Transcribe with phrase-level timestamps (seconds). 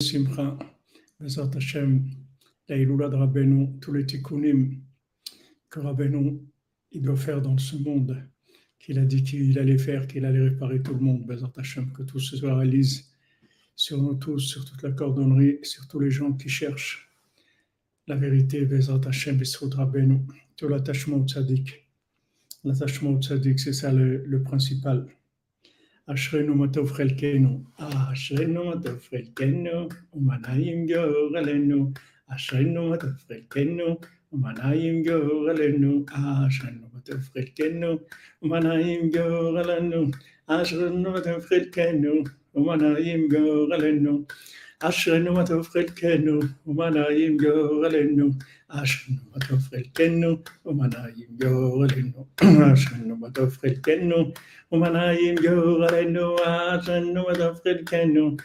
[0.00, 0.56] Simcha,
[1.18, 2.08] Bezat Hashem,
[2.68, 4.80] la Iloula de Rabbeinu, tous les tikkunim
[5.68, 6.38] que Rabbeinu
[6.92, 8.16] il doit faire dans ce monde,
[8.78, 12.04] qu'il a dit qu'il allait faire, qu'il allait réparer tout le monde, Bezat Hashem, que
[12.04, 13.10] tout se réalise
[13.74, 17.10] sur nous tous, sur toute la cordonnerie, sur tous les gens qui cherchent
[18.06, 20.20] la vérité, Bezat Hashem, Besrod Rabbeinu,
[20.56, 21.88] tout l'attachement au tzaddik.
[22.62, 25.08] L'attachement au tzaddik, c'est ça le, le principal.
[26.14, 31.92] אשרינו מה טוב חלקנו, אשרינו מה טוב חלקנו, ומנעים גורלנו,
[32.28, 33.96] אשרינו מה טוב חלקנו,
[34.32, 36.04] ומנעים גורלנו,
[36.46, 37.98] אשרינו מה טוב חלקנו,
[38.42, 40.04] ומנעים גורלנו,
[40.46, 42.12] אשרינו מה טוב חלקנו,
[42.54, 44.24] ומנעים גורלנו,
[44.79, 48.29] אשרינו מה טוב חלקנו, ומנעים גורלנו,
[48.67, 52.25] אשרינו מה טוב חלקנו, ומנעים גורלנו,
[52.73, 54.31] אשרינו מה טוב חלקנו,
[54.71, 58.35] ומנעים גורלנו, אשרינו מה טוב חלקנו,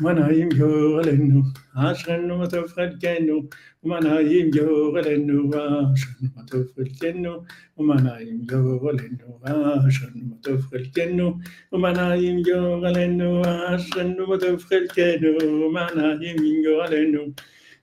[0.00, 1.42] ומנעים גורלנו,
[1.74, 3.42] אשרינו מה טוב חלקנו,
[3.84, 7.42] ומנעים גורלנו, אשרינו מה טוב חלקנו,
[7.78, 9.40] ומנעים גורלנו,
[9.88, 11.38] אשרינו מה טוב חלקנו,
[11.72, 13.42] ומנעים גורלנו,
[13.74, 17.20] אשרינו מה טוב חלקנו, ומנעים גורלנו,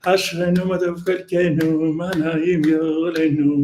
[0.06, 3.62] אשרינו מה טוב חלקנו, ומנעים גורלנו,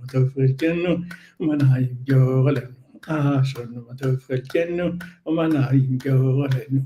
[0.00, 0.96] מה טוב חלקנו,
[1.40, 2.77] ומנעים גורלנו.
[3.08, 4.84] אשרנו מה טוב חלקנו,
[5.26, 6.80] ומנעים גורלנו.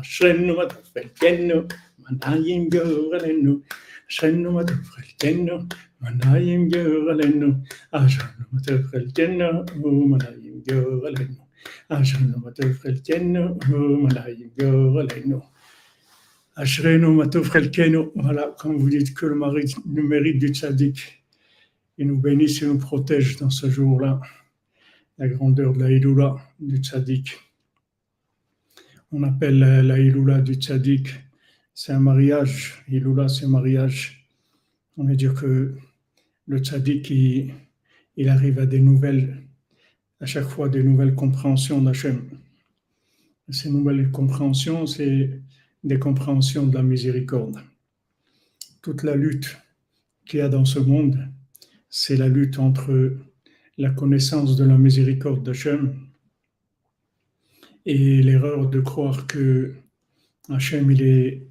[0.00, 1.54] אשרנו מה טוב חלקנו,
[1.98, 3.60] ומנעים גורלנו.
[4.10, 5.58] אשרנו מה טוב חלקנו,
[6.00, 7.48] ומנעים גורלנו.
[7.92, 9.44] אשרנו מה טוב חלקנו,
[9.84, 11.44] ומנעים גורלנו.
[11.88, 15.40] אשרנו מה טוב חלקנו, ומנעים גורלנו.
[16.56, 21.24] אשרינו מה טוב חלקנו, voilà, comme vous dites que le mérite, le mérite du tzaddik,
[21.98, 24.20] il nous bénisse et nous protège dans ce jour-là.
[25.19, 27.37] la grandeur de la Iloula du Tzadik.
[29.11, 31.09] On appelle la Iloula du Tzadik,
[31.73, 32.83] c'est un mariage.
[32.87, 34.25] Iloula, c'est mariage.
[34.97, 35.75] On veut dire que
[36.47, 37.53] le Tzadik, il,
[38.15, 39.43] il, arrive à des nouvelles,
[40.21, 42.21] à chaque fois des nouvelles compréhensions d'Hachem.
[43.49, 45.41] Ces nouvelles compréhensions, c'est
[45.83, 47.59] des compréhensions de la miséricorde.
[48.81, 49.57] Toute la lutte
[50.25, 51.27] qu'il y a dans ce monde,
[51.89, 53.17] c'est la lutte entre
[53.79, 55.95] la connaissance de la miséricorde d'Hachem
[57.85, 59.73] et l'erreur de croire que
[60.49, 61.47] Hachem il est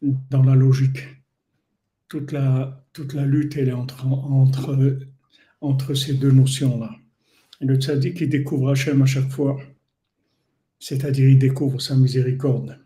[0.00, 1.00] dans la logique.
[2.08, 2.82] Toute la,
[3.26, 4.06] lutte elle est entre,
[5.60, 6.96] entre, ces deux notions-là.
[7.60, 9.60] Le tzaddik découvre Hachem à chaque fois,
[10.78, 12.78] c'est-à-dire il découvre sa miséricorde.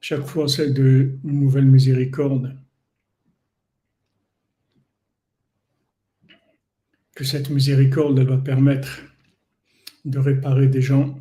[0.00, 2.56] Chaque fois c'est de une nouvelle miséricorde.
[7.14, 9.02] Que cette miséricorde va permettre
[10.04, 11.18] de réparer des gens.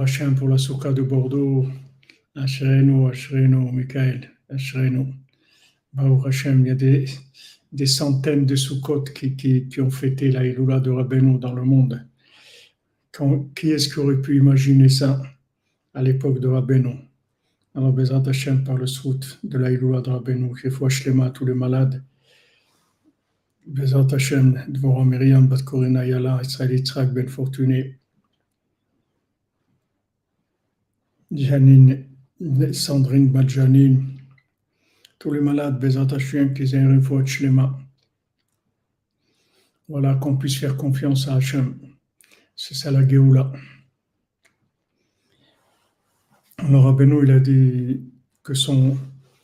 [0.00, 1.66] Hashem pour la Souka de Bordeaux,
[2.34, 5.06] Ashreno, Ashreno, Michael, Ashreno.
[5.96, 7.04] Il y a des,
[7.72, 12.06] des centaines de Soukot qui, qui, ont fêté la Iloula de Rabbeinu dans le monde.
[13.54, 15.20] Qui est-ce qui aurait pu imaginer ça
[15.94, 16.94] à l'époque de Rabbeinu?
[17.74, 20.88] Alors, Bezat Hashem par le soute de la Iloula de Rabbeinu, qui fois
[21.22, 22.02] à tous les malades.
[23.67, 27.81] בעזרת השם, דבורה מרים, בת קורין איילה, ישראל יצחק בן פורטוני,
[31.31, 32.05] Janine,
[32.71, 34.05] Sandrine Badjanine,
[35.19, 37.77] tous les malades, Bézat Hachem, qui aient une fois Shlema.
[39.87, 41.77] Voilà, qu'on puisse faire confiance à Hachem.
[42.55, 43.51] C'est ça la Géoula.
[46.57, 48.01] Alors, Rabbeinu, il a dit
[48.43, 48.97] que son,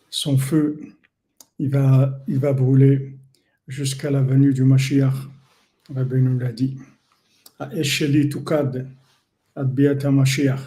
[0.10, 0.80] son feu,
[1.60, 3.15] il va, il va brûler
[3.67, 5.15] jusqu'à la venue du Mashiach.
[5.95, 6.79] Rabbi nous l'a dit.
[7.59, 8.89] À Esheli Tukad,
[9.55, 10.61] Adbiata Mashiach.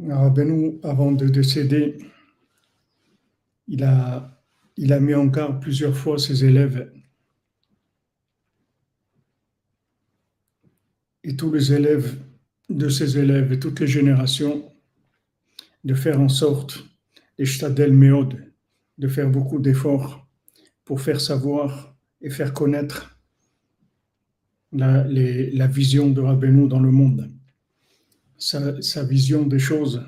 [0.00, 1.98] Rabbeinu, avant de décéder,
[3.66, 4.40] il a,
[4.76, 6.92] il a mis en garde plusieurs fois ses élèves.
[11.24, 12.16] Et tous les élèves
[12.68, 14.72] de ses élèves et toutes les générations
[15.84, 16.84] de faire en sorte,
[17.38, 18.47] les Shtadel Meod,
[18.98, 20.28] de faire beaucoup d'efforts
[20.84, 23.18] pour faire savoir et faire connaître
[24.72, 27.30] la, vision de Rabbeinu dans le monde,
[28.36, 30.04] sa, sa, vision des choses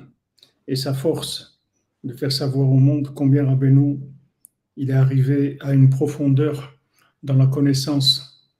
[0.67, 1.61] et sa force
[2.03, 3.99] de faire savoir au monde combien Rabbeinu
[4.75, 6.73] il est arrivé à une profondeur
[7.23, 8.51] dans la connaissance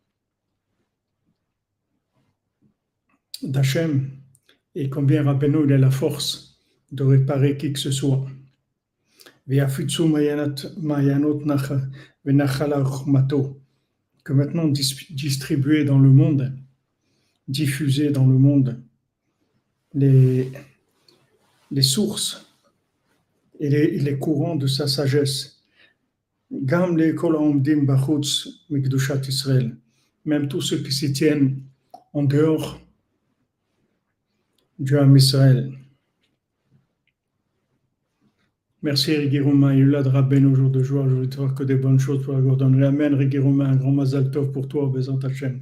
[3.41, 4.09] d'Hachem
[4.75, 6.59] et combien Rabbeinu il a la force
[6.91, 8.25] de réparer qui que ce soit.
[14.23, 16.53] Que maintenant distribuer dans le monde
[17.51, 18.81] diffuser dans le monde
[19.93, 20.51] les,
[21.69, 22.45] les sources
[23.59, 25.61] et les, les courants de sa sagesse.
[30.25, 31.61] Même tous ceux qui s'y tiennent
[32.13, 32.79] en dehors
[34.79, 35.71] du Ham Israël.
[38.83, 41.75] Merci Rigiruma, il a de Rabben au jour de joie, je veux te que des
[41.75, 42.85] bonnes choses pour la Gordonnerie.
[42.85, 45.61] Amen Rigiruma, un grand Mazal Tov pour toi, Bézant Hachem.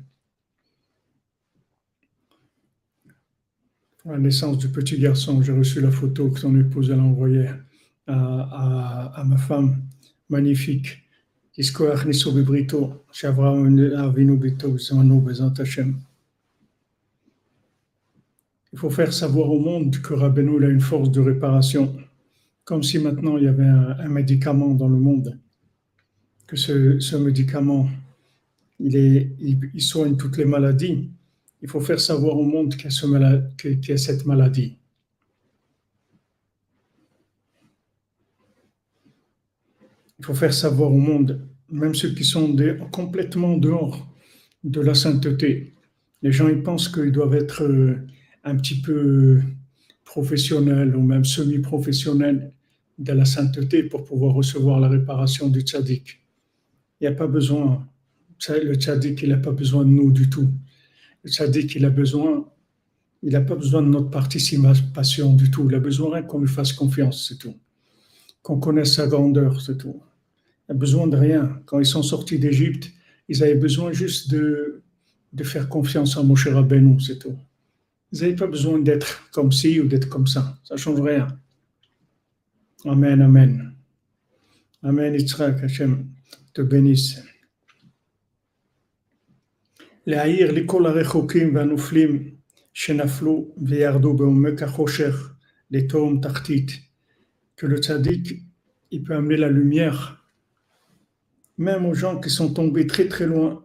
[3.97, 7.49] Pour la naissance du petit garçon, j'ai reçu la photo que ton épouse a envoyée
[8.07, 9.81] à ma femme
[10.29, 11.03] magnifique.
[11.57, 11.89] Il faut
[18.89, 21.93] faire savoir au monde que Rabbeinu a une force de réparation,
[22.69, 25.39] comme si maintenant il y avait un, médicament dans le monde,
[26.45, 27.89] que ce, médicament,
[28.79, 31.09] il, soigne toutes les maladies.
[31.63, 34.77] Il faut faire savoir au monde qu'il y a cette maladie.
[40.19, 41.41] Il faut faire savoir au monde,
[41.71, 42.55] même ceux qui sont
[42.91, 44.07] complètement dehors
[44.63, 45.73] de la sainteté.
[46.21, 47.95] Les gens pensent qu'ils doivent être euh,
[48.43, 49.41] un petit peu
[50.05, 52.53] professionnels ou même semi-professionnels
[52.99, 56.21] de la sainteté pour pouvoir recevoir la réparation du tzaddik.
[56.99, 57.87] Il n'y a pas besoin,
[58.49, 60.49] le tzaddik, il n'a pas besoin de nous du tout.
[61.23, 62.47] Le tzaddik, il a besoin,
[63.23, 65.65] il n'a pas besoin de notre participation du tout.
[65.67, 67.55] Il a besoin qu'on lui fasse confiance, c'est tout.
[68.43, 70.01] Qu'on connaisse sa grandeur, c'est tout
[70.73, 71.61] besoin de rien.
[71.65, 72.91] Quand ils sont sortis d'Égypte,
[73.27, 74.81] ils avaient besoin juste de,
[75.33, 77.37] de faire confiance en Moshe Rabbeinu, c'est tout.
[78.11, 80.57] Ils n'avaient pas besoin d'être comme ci ou d'être comme ça.
[80.63, 81.27] Ça ne change rien.
[82.86, 83.74] Amen, Amen.
[84.82, 86.10] Amen, Yitzhak, Hashem
[86.52, 87.20] te bénisse.
[90.06, 92.34] להעיר לכל הרחוקים והנופלים
[92.74, 95.32] שנפלו וירדו בעומק החושך
[95.70, 96.70] לתהום תחתית.
[97.56, 98.42] Que le tzaddik,
[98.90, 100.24] il peut amener la lumière
[101.58, 103.62] même aux gens qui sont tombés très très loin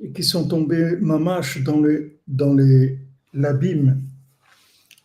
[0.00, 2.98] et qui sont tombés mamache dans le dans les
[3.34, 4.00] l'abîme,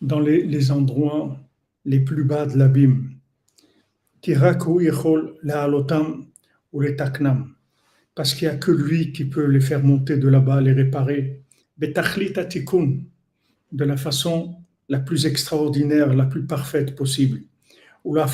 [0.00, 1.38] dans les, les, endroits
[1.89, 3.15] les plus bas de l'abîme.
[8.13, 11.41] parce qu'il n'y a que lui qui peut les faire monter de là-bas, les réparer.
[13.71, 14.55] de la façon
[14.87, 17.41] la plus extraordinaire, la plus parfaite possible.
[18.03, 18.27] Ou la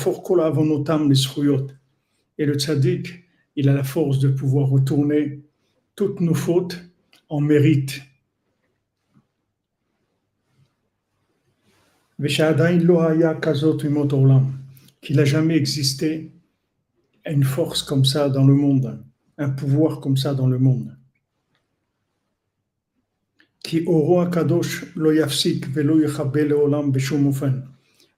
[2.36, 3.24] Et le tzaddik,
[3.56, 5.40] il a la force de pouvoir retourner
[5.94, 6.78] toutes nos fautes
[7.30, 8.02] en mérite.
[15.00, 16.32] Qu'il n'a jamais existé
[17.26, 19.02] une force comme ça dans le monde,
[19.38, 20.96] un pouvoir comme ça dans le monde.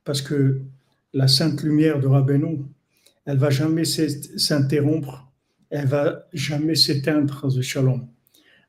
[0.04, 0.60] Parce que
[1.14, 2.64] la sainte lumière de Rabbeinu,
[3.24, 5.28] elle va jamais s'interrompre
[5.70, 7.46] elle va jamais s'éteindre.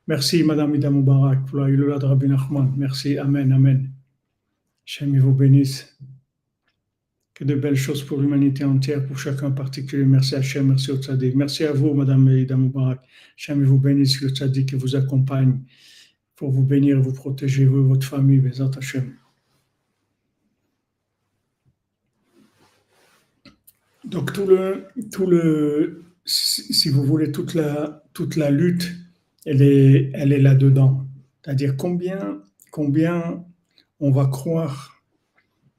[0.06, 2.72] Merci, Madame Ida Moubarak, pour la de Rabbi Nachman.
[2.76, 3.90] Merci, Amen, Amen.
[4.92, 5.96] Shem vous bénisse.
[7.32, 10.04] Que de belles choses pour l'humanité entière, pour chacun en particulier.
[10.04, 10.98] Merci à Hachem, merci au.
[11.36, 13.00] Merci à vous, Madame Ida Moubarak.
[13.36, 15.60] Shem vous bénisse, le Tzadik qui vous accompagne
[16.34, 19.14] pour vous bénir, vous protéger, vous, votre famille, Bezat Hachem.
[24.04, 28.92] Donc tout le, tout le, si vous voulez, toute la, toute la lutte,
[29.46, 31.06] elle est, elle est là-dedans.
[31.44, 33.44] C'est-à-dire combien, combien
[34.00, 34.89] on va croire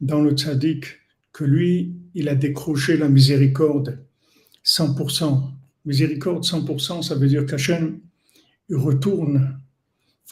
[0.02, 0.86] dans le tzaddik
[1.32, 4.04] que lui, il a décroché la miséricorde
[4.66, 5.52] 100%.
[5.86, 8.00] Miséricorde 100%, ça veut dire qu'Hachem,
[8.70, 9.60] retourne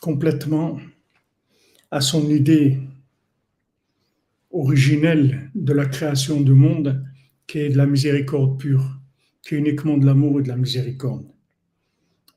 [0.02, 0.80] complètement
[1.92, 2.78] à son idée
[4.52, 7.04] originelle de la création du monde,
[7.48, 9.00] qui est de la miséricorde pure
[9.50, 11.26] qui est uniquement de l'amour et de la miséricorde.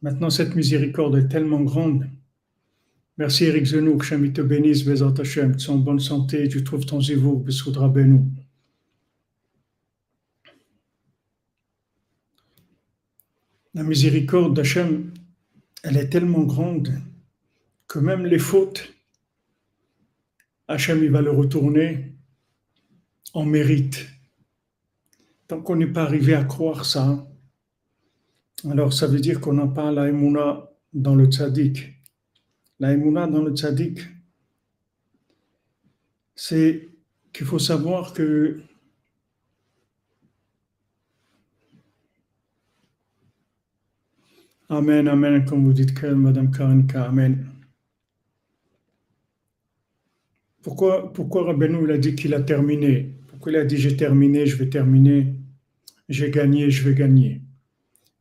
[0.01, 2.09] Maintenant, cette miséricorde est tellement grande.
[3.19, 6.64] Merci Eric Zenou, que je te bénisse, Bézat Hashem, tu es en bonne santé, tu
[6.64, 8.26] trouves ton zivou, Bessoudra Benou.
[13.75, 15.12] La miséricorde d'Hachem,
[15.83, 16.95] elle est tellement grande
[17.87, 18.95] que même les fautes,
[20.66, 22.14] Hachem, il va le retourner
[23.35, 24.07] en mérite.
[25.49, 27.26] Tant qu'on n'est pas arrivé à croire ça,
[28.64, 32.01] alors ça veut dire qu'on n'a pas la émouna dans le tzaddik.
[32.83, 34.01] La émouna dans le tzaddik,
[36.35, 36.89] c'est
[37.33, 38.61] qu'il faut savoir que
[44.69, 47.47] Amen, Amen, comme vous dites, Madame Karinka, Amen.
[50.62, 53.15] pourquoi, pourquoi Rabbeinu il a dit qu'il a terminé?
[53.29, 55.37] Pourquoi il a dit j'ai terminé, je vais terminer,
[56.09, 57.43] j'ai gagné, je vais gagner?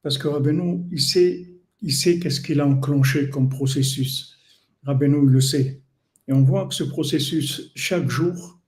[0.04, 1.48] Parce que Rabbeinu, il sait,
[1.82, 4.38] il sait qu'est-ce qu'il a enclenché comme processus.
[4.84, 5.82] Rabbeinu, le sait.
[6.28, 8.60] Et on voit que ce processus, chaque jour,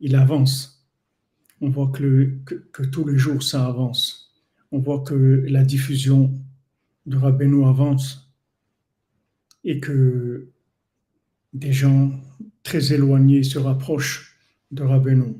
[0.00, 0.86] il avance.
[1.60, 4.32] On voit que, que, tous les jours, ça avance.
[4.72, 6.32] On voit que la diffusion
[7.06, 8.32] de Rabbeinu avance
[9.64, 10.48] et que
[11.52, 12.12] des gens
[12.62, 14.36] très éloignés se rapprochent
[14.70, 15.34] de Rabbeinu.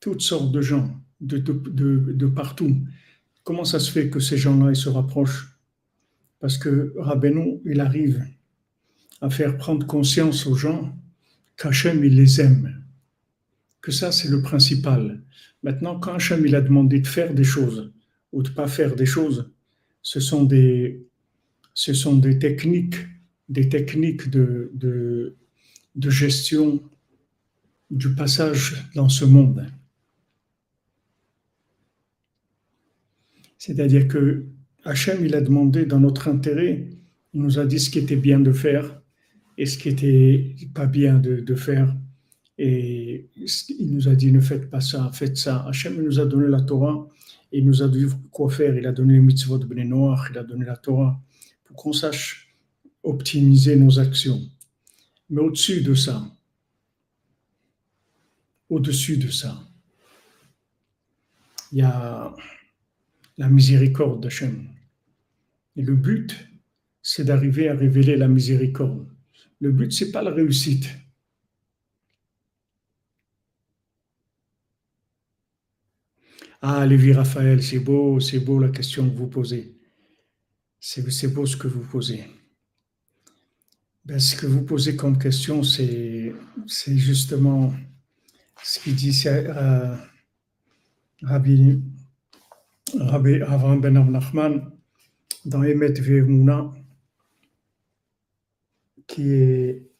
[0.00, 2.76] Toutes sortes de gens, de, de, de, partout.
[3.42, 5.58] Comment ça se fait que ces gens-là se rapprochent?
[6.38, 8.24] Parce que Rabbeinu, il arrive
[9.26, 10.96] à faire prendre conscience aux gens
[11.56, 12.84] qu'Hachem, il les aime.
[13.80, 15.20] Que ça, c'est le principal.
[15.64, 17.92] Maintenant, quand Hachem, il a demandé de faire des choses
[18.32, 19.50] ou de ne pas faire des choses,
[20.00, 21.04] ce sont des,
[21.74, 22.98] ce sont des techniques,
[23.48, 25.34] des techniques de, de,
[25.96, 26.80] de gestion
[27.90, 29.66] du passage dans ce monde.
[33.58, 34.44] C'est-à-dire que
[34.84, 36.90] Hachem, il a demandé dans notre intérêt,
[37.34, 39.02] il nous a dit ce qui était bien de faire
[39.58, 41.94] et ce qui était pas bien de, faire.
[42.58, 43.28] Et
[43.68, 45.66] il nous a dit ne faites pas ça, faites ça.
[45.66, 47.06] Hachem nous a donné la Torah
[47.52, 48.76] et il nous a dit quoi faire.
[48.76, 51.20] Il a donné les mitzvot de Noir, il a donné la Torah
[51.64, 52.54] pour qu'on sache
[53.02, 54.40] optimiser nos actions.
[55.30, 56.22] Mais au-dessus de ça,
[58.68, 59.58] au-dessus de ça,
[61.72, 62.34] il y a
[63.38, 64.68] la miséricorde d'Hachem.
[65.76, 66.48] Et le but,
[67.02, 69.06] c'est d'arriver à révéler la miséricorde.
[69.60, 70.86] Le but, c'est pas la réussite.
[76.60, 79.76] Ah, Lévi Raphaël, c'est beau, c'est beau la question que vous posez.
[80.80, 82.24] C'est beau ce que vous posez.
[84.04, 86.32] Ben, ce que vous posez comme question, c'est
[86.66, 87.74] justement
[88.62, 89.96] ce qu'il dit euh,
[91.22, 91.80] Rabbi,
[93.42, 94.70] Avram Ben Nachman
[95.44, 96.72] dans Emet Ve'emuna,
[99.16, 99.90] qui est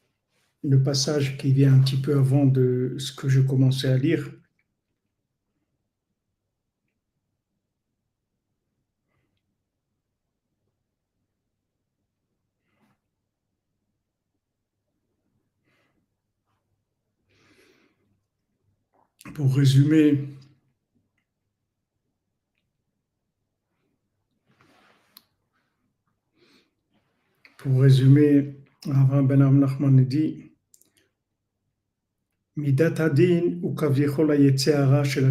[0.63, 4.31] le passage qui vient un petit peu avant de ce que je commençais à lire.
[19.35, 20.29] pour résumer,
[27.59, 30.53] pour résumer, Avram Ben Nachman dit
[32.57, 35.31] Midat Adin ou Kavichol Yetzehara chez la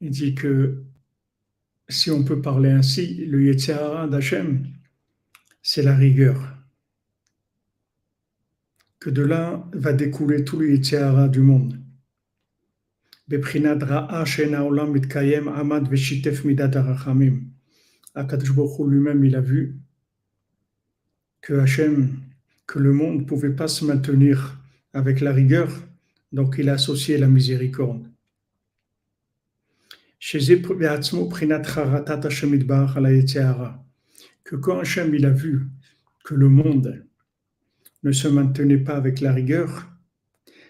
[0.00, 0.84] Il dit que
[1.88, 4.66] si on peut parler ainsi, le Yetzehara d'Hachem,
[5.62, 6.56] c'est la rigueur.
[8.98, 11.80] Que de là va découler tout le Yetzehara du monde.
[15.54, 15.88] Amad
[18.86, 19.80] lui-même, il a vu
[21.40, 22.20] que Hachem,
[22.66, 24.60] que le monde ne pouvait pas se maintenir
[24.92, 25.70] avec la rigueur,
[26.32, 28.06] donc il a associé la miséricorde.
[34.44, 35.66] Que quand Hachem il a vu
[36.24, 37.04] que le monde
[38.02, 39.88] ne se maintenait pas avec la rigueur,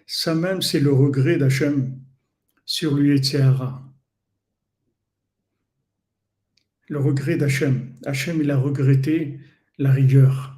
[0.07, 1.99] ça même c'est le regret d'Hachem
[2.65, 3.83] sur l'Uyetzehara.
[6.89, 7.95] Le regret d'Hachem.
[8.05, 9.41] Hachem, il a regretté
[9.77, 10.58] la rigueur.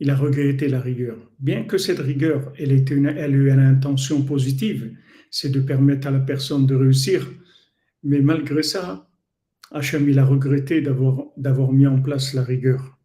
[0.00, 1.16] Il a regretté la rigueur.
[1.38, 4.96] Bien que cette rigueur, elle, ait une, une intention positive,
[5.30, 7.30] c'est de permettre à la personne de réussir.
[8.02, 9.10] Mais malgré ça,
[9.70, 12.98] Hachem, il a regretté d'avoir mis en place la rigueur.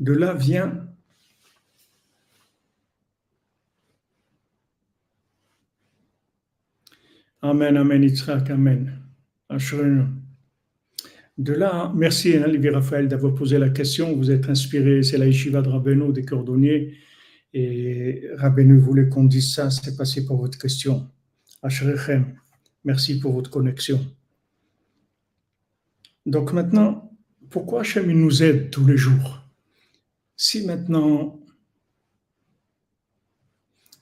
[0.00, 0.87] De là vient
[7.40, 9.00] Amen, Amen, Yitzhak, Amen.
[11.38, 14.16] De là, merci Olivier Raphaël d'avoir posé la question.
[14.16, 16.94] Vous êtes inspiré, c'est la yeshiva de Rabbeinu, des cordonniers.
[17.54, 21.08] Et Rabbeinu voulait qu'on dise ça, c'est passé pour votre question.
[21.62, 22.34] Ashrechem.
[22.84, 24.04] Merci pour votre connexion.
[26.26, 27.16] Donc maintenant,
[27.50, 29.42] pourquoi Hachem nous aide tous les jours?
[30.36, 31.40] Si maintenant,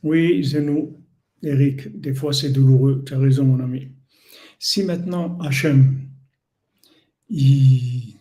[0.02, 1.05] oui, Zenou,
[1.42, 3.88] Eric, des fois c'est douloureux, tu as raison mon ami.
[4.58, 6.08] Si maintenant Hachem,
[7.28, 8.14] il,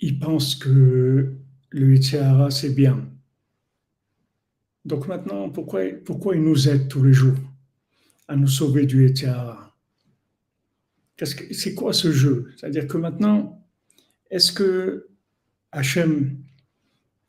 [0.00, 1.34] il pense que
[1.70, 3.08] le Yitzhara c'est bien,
[4.84, 7.38] donc maintenant, pourquoi, pourquoi il nous aide tous les jours
[8.28, 9.64] à nous sauver du Yitzhara
[11.22, 12.52] c'est quoi ce jeu?
[12.56, 13.64] C'est-à-dire que maintenant,
[14.30, 15.08] est-ce que
[15.72, 16.38] Hachem,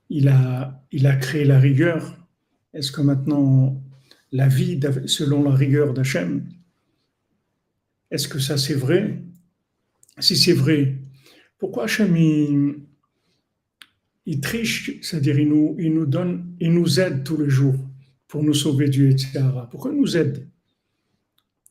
[0.09, 2.17] il a, il a créé la rigueur?
[2.73, 3.81] Est-ce que maintenant,
[4.35, 6.45] la vie selon la rigueur d'Hachem,
[8.11, 9.23] est-ce que ça c'est vrai?
[10.19, 10.97] Si c'est vrai,
[11.57, 12.15] pourquoi Hachem
[14.25, 17.79] il, triche, c'est-à-dire il nous, il nous donne, il nous aide tous les jours
[18.27, 19.41] pour nous sauver du etc.
[19.71, 20.47] Pourquoi il nous aide?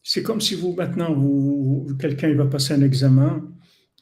[0.02, 3.42] C'est comme si vous, maintenant, vous, quelqu'un il va passer un examen,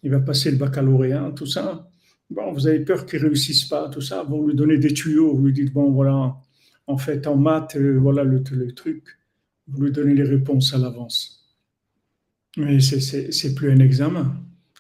[0.05, 1.89] il va passer le baccalauréat, tout ça.
[2.31, 4.23] Bon, vous avez peur qu'il ne réussisse pas, tout ça.
[4.23, 6.37] Vous lui donnez des tuyaux, vous lui dites, bon, voilà,
[6.87, 9.05] en fait, en maths, euh, voilà le, truc.
[9.69, 11.57] Vous lui donnez les réponses à l'avance.
[12.57, 14.37] Mais ce n'est plus un examen.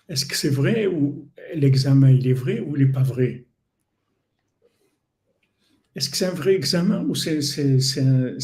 [0.09, 3.47] Est-ce que c'est vrai ou l'examen, il est vrai ou il n'est pas vrai?
[5.94, 8.37] Est-ce que c'est un vrai examen ou c'est sérieux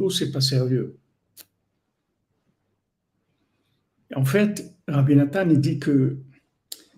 [0.00, 0.96] ou c'est pas sérieux?
[4.14, 6.18] En fait, Rabbi Nathan dit que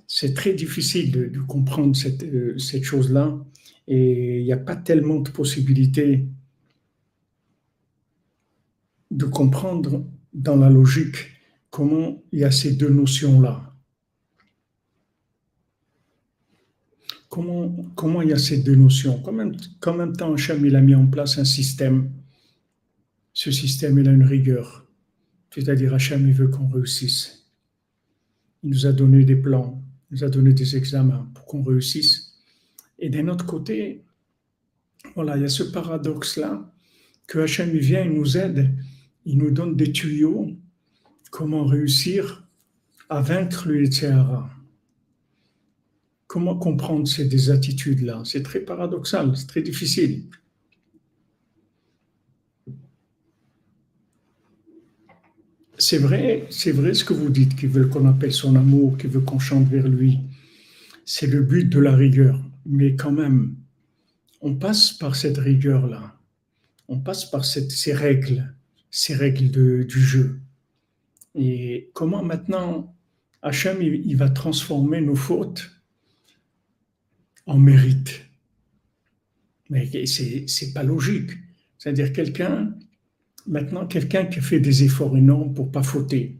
[0.06, 3.38] c'est très difficile de, comprendre cette, euh, cette chose-là
[3.90, 6.28] et il n'y a pas tellement de possibilités
[9.10, 11.16] de comprendre dans la logique
[11.70, 13.74] comment il y a ces deux notions-là.
[17.28, 19.20] Comment, comment il y a ces deux notions?
[19.22, 22.12] Quand même, quand même temps, Hachem, il a mis en place un système.
[23.32, 24.86] Ce système, il a une rigueur.
[25.52, 27.50] C'est-à-dire, Hachem, il veut qu'on réussisse.
[28.62, 32.29] Il nous a donné des plans, il nous a donné des examens pour qu'on réussisse.
[33.00, 34.04] Et d'un autre côté,
[35.14, 36.72] voilà, il y a ce paradoxe-là,
[37.26, 38.70] que Hachem vient, il nous aide,
[39.24, 40.50] il nous donne des tuyaux,
[41.30, 42.46] comment réussir
[43.08, 43.88] à vaincre le
[46.26, 48.22] Comment comprendre ces attitudes-là?
[48.24, 50.28] C'est très paradoxal, c'est très difficile.
[55.80, 59.10] c'est vrai, c'est vrai ce que vous dites, qu'il veut qu'on appelle son amour, qu'il
[59.10, 60.20] veut qu'on chante vers lui.
[61.04, 62.38] C'est le but de la rigueur.
[62.70, 63.56] Mais quand même,
[64.40, 66.16] on passe par cette rigueur-là.
[66.86, 68.54] On passe par ces règles,
[68.90, 69.50] ces règles
[69.86, 70.40] du jeu.
[71.34, 72.94] Et comment maintenant
[73.42, 75.70] Hachem, il, va transformer nos fautes
[77.46, 78.24] en mérite?
[79.68, 81.32] Mais c'est pas logique.
[81.76, 82.72] C'est-à-dire quelqu'un
[83.46, 86.38] Maintenant, quelqu'un qui fait des efforts énormes pour pas fauter.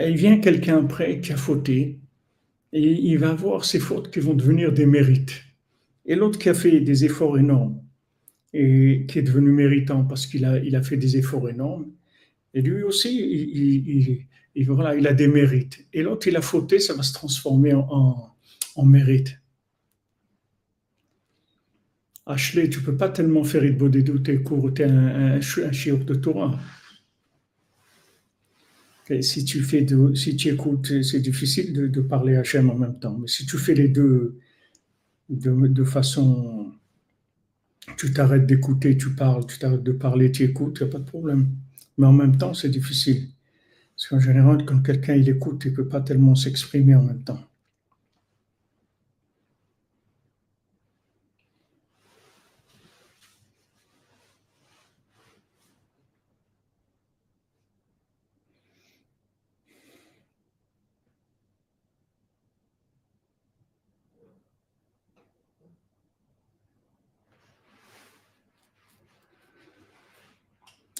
[0.00, 2.00] Il vient quelqu'un après qui a fauté
[2.76, 5.42] et il va avoir ces fautes qui vont devenir des mérites.
[6.04, 7.82] Et l'autre qui a fait des efforts énormes
[8.52, 11.90] et qui est devenu méritant parce qu'il a, il a fait des efforts énormes,
[12.54, 15.86] et lui aussi, il, il, voilà, il a des mérites.
[15.92, 18.34] Et l'autre, il a fauté, ça va se transformer en,
[18.76, 19.38] en mérite.
[22.24, 26.14] Ashley, tu peux pas tellement faire Idbodedou, tes cours, tu es un, un, un de
[26.14, 26.58] Torah.
[29.20, 32.98] Si tu fais de, si tu écoutes, c'est difficile de, parler à Hachem en même
[32.98, 33.16] temps.
[33.18, 34.38] Mais si tu fais les deux
[35.28, 36.72] de, façon,
[37.96, 40.98] tu t'arrêtes d'écouter, tu parles, tu t'arrêtes de parler, tu écoutes, il n'y a pas
[40.98, 41.48] de problème.
[41.98, 43.28] Mais en même temps, c'est difficile.
[43.96, 47.22] Parce qu'en général, quand quelqu'un il écoute, il ne peut pas tellement s'exprimer en même
[47.22, 47.40] temps.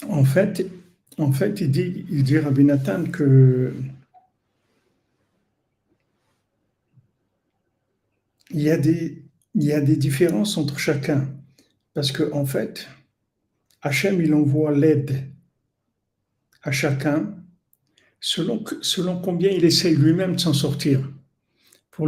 [0.09, 0.67] En fait,
[1.17, 3.73] en fait, il dit, il dit Rabbi Nathan que
[8.51, 11.27] il y a des, il y a des différences entre chacun.
[11.95, 12.87] Parce que, en fait,
[13.81, 15.31] Hachem, il envoie l'aide
[16.63, 17.35] à chacun
[18.21, 21.01] selon, selon combien il essaye lui-même de s'en sortir.
[21.01, 22.07] De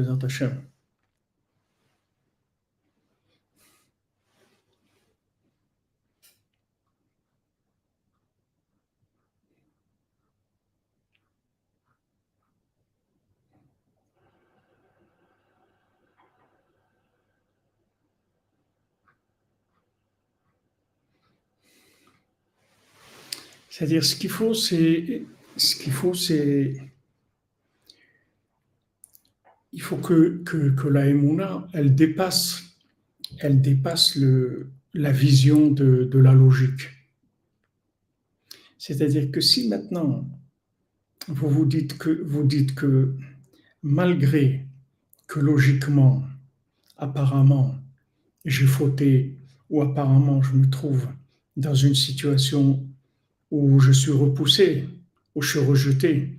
[23.71, 25.23] C'est-à-dire ce qu'il faut, c'est
[25.57, 26.75] ce qu'il faut, c'est
[29.73, 32.63] il faut que, que, la Emouna, elle dépasse,
[33.39, 34.19] elle dépasse
[34.95, 36.89] la vision de, la logique.
[38.79, 40.29] C'est-à-dire que si maintenant
[41.27, 43.15] vous vous dites que, vous dites que
[43.83, 44.67] malgré,
[45.27, 46.25] que logiquement,
[46.97, 47.75] apparemment,
[48.45, 49.37] j'ai fauté
[49.69, 51.07] ou apparemment je me trouve
[51.57, 52.89] dans une situation
[53.51, 54.89] où je suis repoussé,
[55.35, 56.39] où je suis rejeté.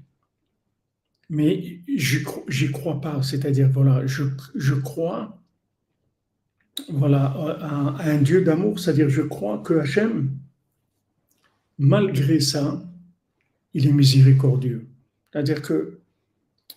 [1.29, 5.39] Mais j'y crois pas, c'est-à-dire, voilà, je, crois
[6.89, 10.35] voilà, à, un Dieu d'amour, c'est-à-dire je crois que Hachem,
[11.77, 12.83] malgré ça,
[13.73, 14.87] il est miséricordieux.
[15.31, 15.99] C'est-à-dire que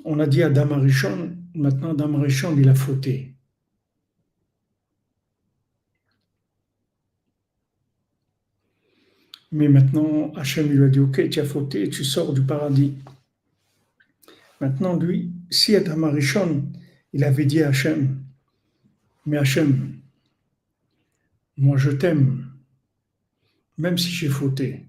[0.04, 3.34] on a dit à Damarichon, maintenant Damarichon, il a fauté.
[9.52, 12.94] Mais maintenant, Hachem lui a dit, ok, tu as fauté, tu sors du paradis.
[14.62, 16.70] Maintenant, lui, si Adam Arishon,
[17.12, 18.22] il avait dit à Hachem,
[19.26, 19.96] mais Hachem,
[21.56, 22.46] moi je t'aime,
[23.76, 24.86] même si j'ai fauté.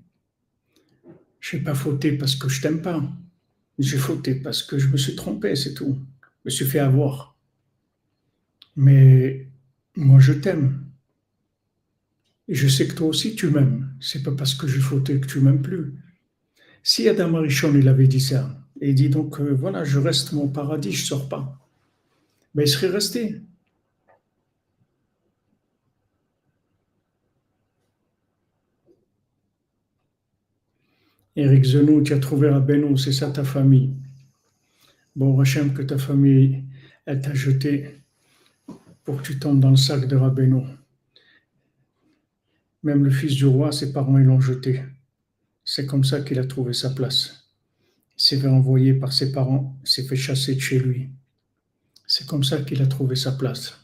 [1.40, 3.02] Je n'ai pas fauté parce que je t'aime pas.
[3.80, 5.98] J'ai fauté parce que je me suis trompé, c'est tout.
[6.22, 7.36] Je me suis fait avoir.
[8.76, 9.48] Mais
[9.96, 10.86] moi je t'aime.
[12.48, 13.92] Et je sais que toi aussi tu m'aimes.
[14.00, 15.96] C'est pas parce que j'ai fauté que tu m'aimes plus.
[16.84, 20.34] Si Adam Arishon il avait dit ça, et il dit donc euh, voilà, je reste
[20.34, 21.58] mon paradis, je sors pas,
[22.54, 23.42] mais ben, il serait resté.
[31.38, 33.94] Eric Zenou, tu as trouvé Rabbeinu, c'est ça ta famille.
[35.16, 36.64] Bon, Hachem, que ta famille,
[37.06, 38.04] elle t'a jeté
[39.06, 40.64] pour que tu tombes dans le sac de Rabbeinu.
[42.84, 44.84] Même le fils du roi, ses parents, ils l'ont jeté.
[45.64, 47.43] C'est comme ça qu'il a trouvé sa place.
[48.16, 51.10] S'est fait envoyer par ses parents, s'est fait chasser de chez lui.
[52.06, 53.84] C'est comme ça qu'il a trouvé sa place.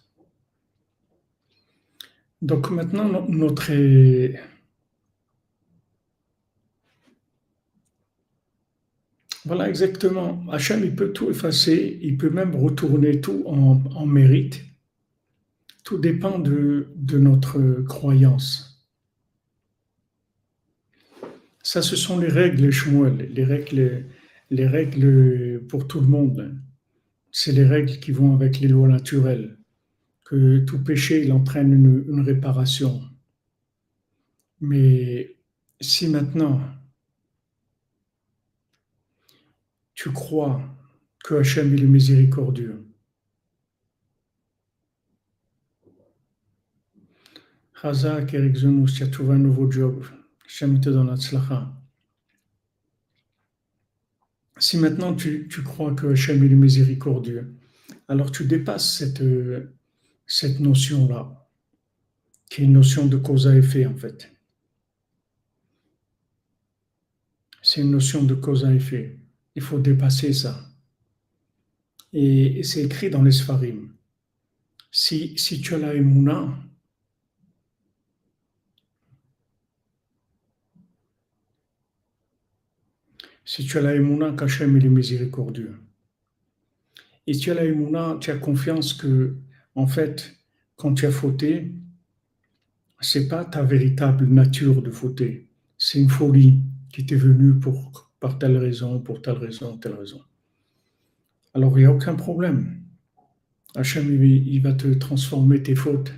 [2.42, 3.72] Donc maintenant, notre...
[9.46, 10.44] Voilà exactement.
[10.52, 14.64] Hachem, il peut tout effacer, il peut même retourner tout en, mérite.
[15.84, 18.86] Tout dépend de, de notre croyance.
[21.64, 24.06] Ça, ce sont les règles, Shmuel, les règles,
[24.50, 26.60] les règles pour tout le monde.
[27.32, 29.58] C'est les règles qui vont avec les lois naturelles.
[30.26, 33.02] Que tout péché, il entraîne une, réparation.
[34.62, 35.38] Mais
[35.80, 36.62] si maintenant
[39.94, 40.62] tu crois
[41.24, 42.86] que Hachem est le miséricordieux,
[47.82, 48.58] Hazak, Eric
[51.18, 51.79] tu.
[54.60, 57.56] Si maintenant tu, crois que Hachem est le miséricordieux,
[58.08, 58.98] alors tu dépasses
[60.28, 61.48] cette, notion-là,
[62.50, 64.32] qui est une notion de cause à effet en fait.
[67.62, 69.18] C'est une notion de cause à effet.
[69.56, 70.66] Il faut dépasser ça.
[72.14, 73.94] Et, c'est écrit dans les Sfarim.
[74.92, 76.58] Si, si tu as la émouna,
[83.52, 85.74] Si tu as la émouna qu'Hachem il est miséricordieux.
[87.26, 89.38] Et si tu as la émouna, tu as confiance que,
[89.74, 90.36] en fait,
[90.76, 91.74] quand tu as fauté,
[93.00, 95.50] c'est pas ta véritable nature de fauter.
[95.80, 96.62] C'est une folie
[96.94, 100.22] qui t'est venue pour, par telle raison, pour telle raison, telle raison.
[101.56, 102.84] Alors il n'y a aucun problème.
[103.74, 106.14] Hachem, il va te transformer tes fautes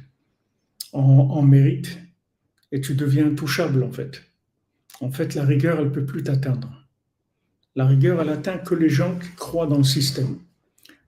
[0.92, 1.98] en, mérite
[2.74, 4.22] et tu deviens intouchable en fait.
[5.00, 6.81] En fait, la rigueur, elle ne peut plus t'atteindre.
[7.76, 10.38] La rigueur, elle atteint que les gens qui croient dans le système,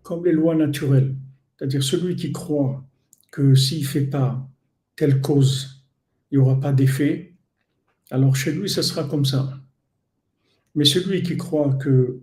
[0.02, 1.15] comme les lois naturelles.
[1.58, 2.84] C'est-à-dire celui qui croit
[3.32, 4.47] que s'il ne fait pas
[4.95, 5.84] telle cause,
[6.32, 7.34] il n'y aura pas d'effet,
[8.12, 9.60] alors chez lui, ce sera comme ça.
[10.76, 12.19] Mais celui qui croit que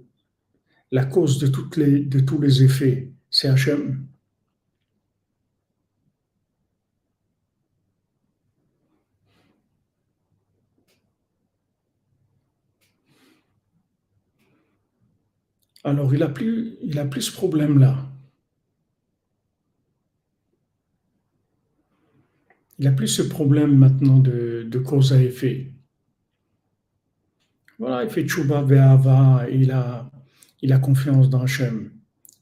[0.90, 4.06] la cause de, tous les effets, c'est Hachem,
[15.90, 18.08] Alors, il n'a plus, il a plus ce problème-là.
[22.78, 25.72] Il n'a plus ce problème maintenant de, cause à effet.
[27.80, 30.08] Voilà, il fait tchouba ve'ava, il a,
[30.62, 31.90] il a confiance dans Hachem.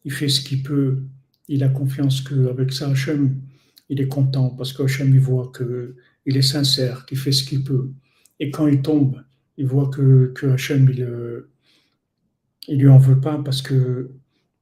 [0.04, 1.04] Il fait ce qu'il peut.
[1.48, 3.40] Il a confiance qu'avec ça, Hachem,
[3.88, 7.92] il est content parce qu'Hachem, il voit qu'il est sincère, qu'il fait ce qu'il peut.
[8.40, 9.24] Et quand il tombe,
[9.56, 11.08] il voit que, que Hachem, il,
[12.68, 14.10] il lui en veut pas parce que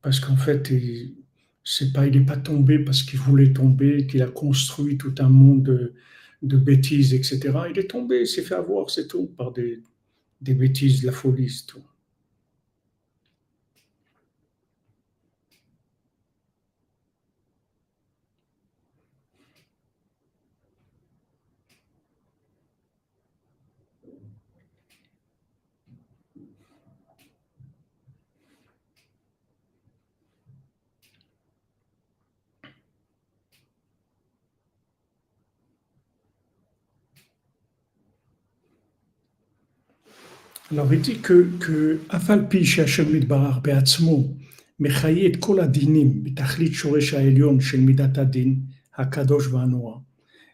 [0.02, 1.16] parce qu'en fait, il
[1.68, 5.28] c'est pas, il n'est pas tombé parce qu'il voulait tomber, qu'il a construit tout un
[5.28, 5.92] monde
[6.42, 7.40] de, bêtises, etc.
[7.70, 9.82] Il est tombé, il s'est fait avoir, c'est tout, par des,
[10.40, 11.82] des bêtises, de la folie, c'est tout.
[40.72, 42.00] Alors il dit que, que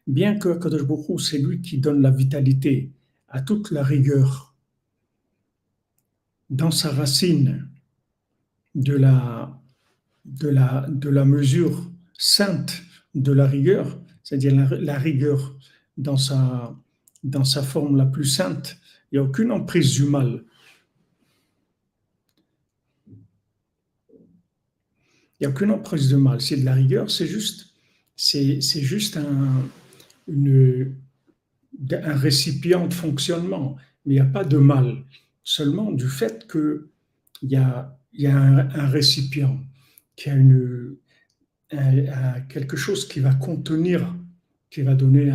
[0.06, 2.92] Bien que Kadosh Baruch c'est lui qui donne la vitalité
[3.28, 4.54] à toute la rigueur
[6.50, 7.70] dans sa racine
[8.74, 9.58] de la,
[10.26, 12.82] de la, de la mesure sainte
[13.14, 15.56] de la rigueur, c'est-à-dire la, la, rigueur
[15.96, 16.76] dans sa,
[17.24, 18.78] dans sa forme la plus sainte,
[19.12, 20.42] il n'y a aucune emprise du mal.
[25.38, 26.40] Il n'y a aucune emprise de mal.
[26.40, 27.74] C'est de la rigueur, c'est juste,
[28.16, 29.68] c'est, juste un,
[30.28, 33.76] un récipient de fonctionnement.
[34.06, 35.04] Mais il n'y a pas de mal.
[35.44, 36.80] Seulement du fait qu'il
[37.42, 39.60] y a, y a un, un, récipient
[40.16, 40.96] qui a une,
[41.72, 44.16] un, un, quelque chose qui va contenir,
[44.70, 45.30] qui va donner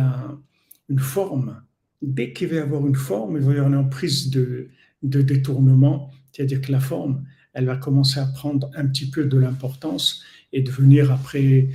[0.88, 1.62] une forme
[2.02, 4.68] dès qu'il va y avoir une forme, il va y avoir une emprise de,
[5.02, 9.38] de détournement, c'est-à-dire que la forme, elle va commencer à prendre un petit peu de
[9.38, 11.68] l'importance et devenir après,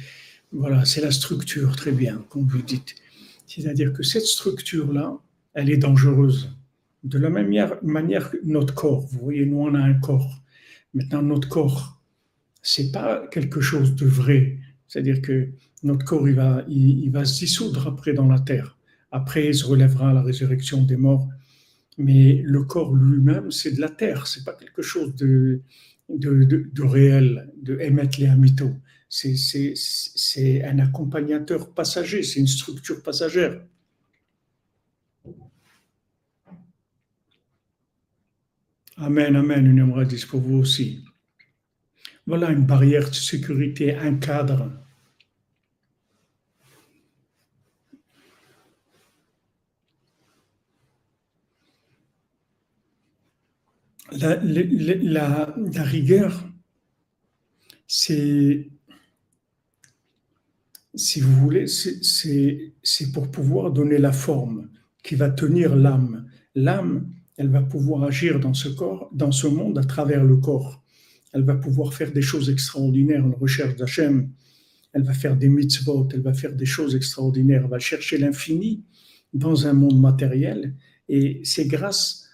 [0.52, 2.96] voilà, c'est la structure, très bien, comme vous dites.
[3.48, 5.18] C'est-à-dire que cette structure-là,
[5.54, 6.56] elle est dangereuse.
[7.04, 10.42] De la même manière que notre corps, vous voyez, nous on a un corps.
[10.94, 12.02] Maintenant, notre corps,
[12.62, 14.60] c'est pas quelque chose de vrai.
[14.88, 15.50] C'est-à-dire que
[15.84, 18.78] notre corps, il va, il, il va se dissoudre après dans la terre.
[19.14, 21.30] Après, il se relèvera à la résurrection des morts.
[22.00, 25.62] Mais le corps lui-même, c'est de la terre, c'est pas quelque chose de,
[26.10, 28.72] de, de, réel, de émettre les amito.
[29.08, 33.62] C'est un accompagnateur passager, c'est une structure passagère.
[38.98, 41.06] Amen, amen, une dit pour vous aussi.
[42.26, 44.72] Voilà une barrière de sécurité, un cadre
[54.18, 56.50] la, rigueur,
[57.88, 58.70] c'est,
[60.96, 64.70] si vous voulez, c'est pour pouvoir donner la forme
[65.04, 66.28] qui va tenir l'âme.
[66.56, 70.84] L'âme, elle va pouvoir agir dans ce corps, dans ce monde à travers le corps.
[71.34, 74.30] Elle va pouvoir faire des choses extraordinaires, une recherche d'Hachem.
[74.94, 77.64] Elle va faire des mitzvot, elle va faire des choses extraordinaires.
[77.64, 78.84] Elle va chercher l'infini
[79.34, 80.76] dans un monde matériel.
[81.10, 82.30] Et c'est grâce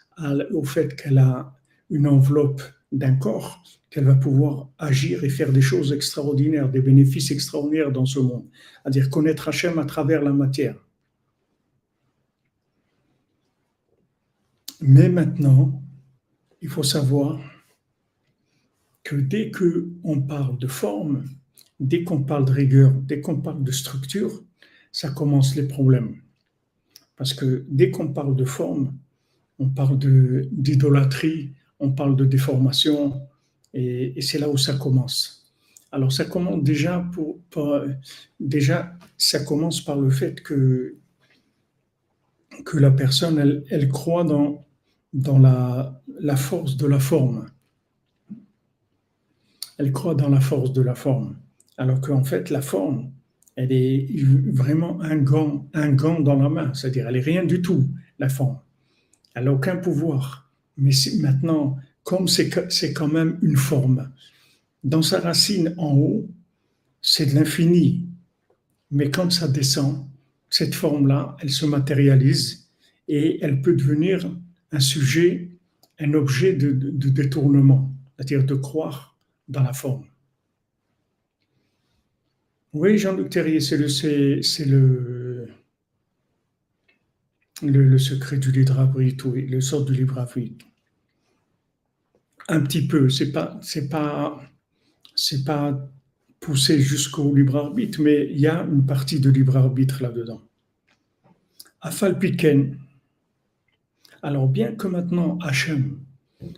[0.51, 1.58] au fait qu'elle a
[1.89, 7.31] une enveloppe d'un corps qu'elle va pouvoir agir et faire des choses extraordinaires, des bénéfices
[7.31, 8.47] extraordinaires dans ce monde.
[8.83, 10.75] C'est-à-dire connaître Hachem à travers la matière.
[14.81, 15.83] Mais maintenant,
[16.61, 17.41] il faut savoir
[19.03, 21.25] que dès qu'on parle de forme,
[21.79, 24.43] dès qu'on parle de rigueur, dès qu'on parle de structure,
[24.91, 26.21] ça commence les problèmes.
[27.15, 28.97] Parce que dès qu'on parle de forme,
[29.57, 29.97] on parle
[30.51, 33.21] d'idolâtrie, on parle de déformation,
[33.73, 35.51] et, c'est là où ça commence.
[35.91, 37.39] Alors ça commence déjà pour,
[38.39, 40.95] déjà ça commence par le fait que
[42.65, 44.65] que la personne elle, croit dans
[45.13, 47.49] dans la, la force de la forme.
[49.77, 51.37] Elle croit dans la force de la forme,
[51.77, 53.11] alors qu'en fait la forme
[53.55, 54.07] elle est
[54.53, 58.29] vraiment un gant, un gant dans la main, c'est-à-dire elle est rien du tout la
[58.29, 58.59] forme.
[59.35, 60.48] Elle n'a aucun pouvoir.
[60.79, 62.49] Mais maintenant, comme c'est
[62.93, 64.09] quand même une forme,
[64.83, 66.27] dans sa racine en haut,
[67.01, 68.07] c'est de l'infini.
[68.91, 70.07] Mais quand ça descend,
[70.49, 72.69] cette forme-là, elle se matérialise
[73.07, 74.31] et elle peut devenir
[74.71, 75.49] un sujet,
[75.99, 76.71] un objet de,
[77.09, 80.05] détournement, c'est-à-dire de croire dans la forme.
[82.73, 85.47] Oui, Jean-Luc Terrier, c'est le,
[87.61, 90.68] le, le, secret du libre arbitre, le sort du libre arbitre
[92.49, 93.09] un petit peu.
[93.09, 94.41] C'est pas, c'est pas,
[95.15, 95.89] c'est pas
[96.39, 100.41] poussé jusqu'au libre arbitre, mais il y a une partie de libre arbitre là-dedans.
[101.81, 102.77] Afalpiken.
[104.21, 105.99] Alors bien que maintenant Hachem,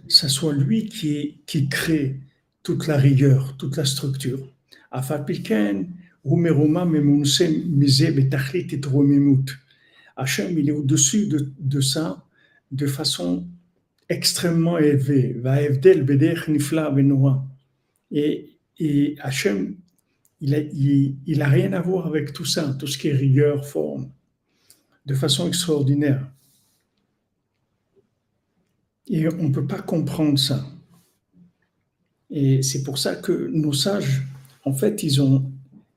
[0.07, 2.19] ça soit lui qui, qui crée
[2.63, 4.39] toute la rigueur, toute la structure.
[4.91, 5.87] Afalpiken,
[10.15, 12.23] Hachem, il est au-dessus de, de ça
[12.71, 13.47] de façon
[14.11, 15.35] extrêmement élevé.
[18.11, 19.75] Et, et Hachem,
[20.41, 23.65] il n'a il a rien à voir avec tout ça, tout ce qui est rigueur,
[23.65, 24.11] forme,
[25.05, 26.27] de façon extraordinaire.
[29.07, 30.65] Et on ne peut pas comprendre ça.
[32.29, 34.23] Et c'est pour ça que nos sages,
[34.63, 35.51] en fait, ils ont,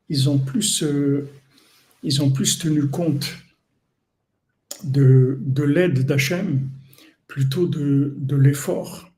[0.09, 1.29] ils ont, plus, euh,
[2.03, 3.27] ils ont plus tenu compte
[4.83, 6.69] de, de l'aide d'Hachem
[7.27, 9.13] plutôt de, l'effort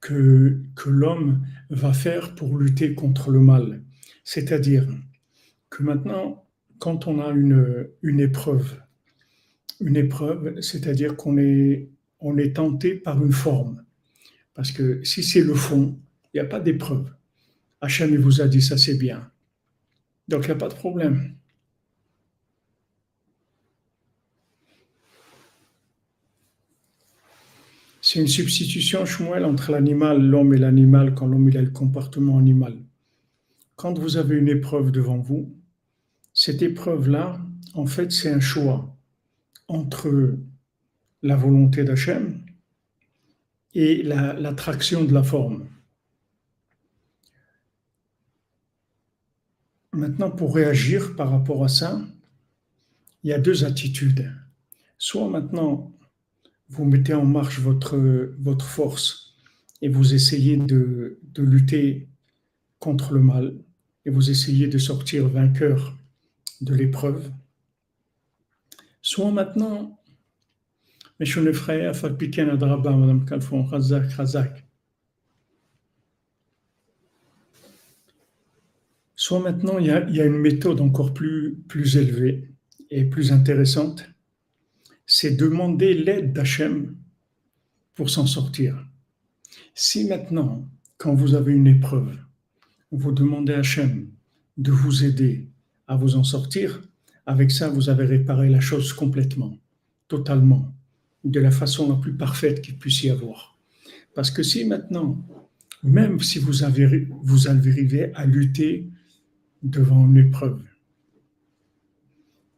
[0.00, 3.82] que, l'homme va faire pour lutter contre le mal.
[4.24, 4.86] C'est-à-dire
[5.68, 6.46] que maintenant,
[6.78, 8.80] quand on a une, épreuve,
[9.80, 11.88] une épreuve, c'est-à-dire qu'on est,
[12.38, 13.84] est tenté par une forme.
[14.54, 15.98] Parce que si c'est le fond,
[16.32, 17.10] il n'y a pas d'épreuve.
[17.80, 19.30] Hachem vous a dit ça, c'est bien.
[20.28, 21.34] Donc il n'y a pas de problème.
[28.12, 32.76] C'est une substitution, Shmuel, entre l'animal, l'homme et l'animal, quand l'homme a le comportement animal.
[33.76, 35.56] Quand vous avez une épreuve devant vous,
[36.34, 37.40] cette épreuve-là,
[37.74, 38.98] en fait, c'est un choix
[39.68, 40.36] entre
[41.22, 42.44] la volonté d'Hachem
[43.74, 45.68] et l'attraction de la forme.
[49.92, 52.04] Maintenant, pour réagir par rapport à ça,
[53.22, 54.34] il y a deux attitudes.
[54.98, 55.92] Soit maintenant,
[56.70, 57.98] vous mettez en marche votre,
[58.62, 59.34] force
[59.82, 62.08] et vous essayez de, lutter
[62.78, 63.56] contre le mal
[64.06, 65.96] et vous essayez de sortir vainqueur
[66.60, 67.30] de l'épreuve.
[69.02, 69.98] Soit maintenant,
[73.26, 74.64] Kalfon, Razak, Razak.
[79.16, 82.48] Soit maintenant, il y, a, il y a, une méthode encore plus, plus élevée
[82.90, 84.09] et plus intéressante,
[85.12, 86.94] c'est demander l'aide d'Hachem
[87.94, 88.86] pour s'en sortir.
[89.74, 90.68] Si maintenant,
[90.98, 92.16] quand vous avez une épreuve,
[92.92, 94.08] vous demandez à Hachem
[94.56, 95.48] de vous aider
[95.88, 96.80] à vous en sortir,
[97.26, 99.58] avec ça, vous avez réparé la chose complètement,
[100.06, 100.72] totalement,
[101.24, 103.58] de la façon la plus parfaite qu'il puisse y avoir.
[104.14, 105.20] Parce que si maintenant,
[105.82, 108.88] même si vous, avez, vous arrivez à lutter
[109.64, 110.62] devant une épreuve.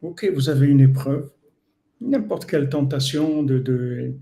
[0.03, 1.31] Ok, vous avez une épreuve,
[2.03, 4.15] n'importe quelle tentation de, de,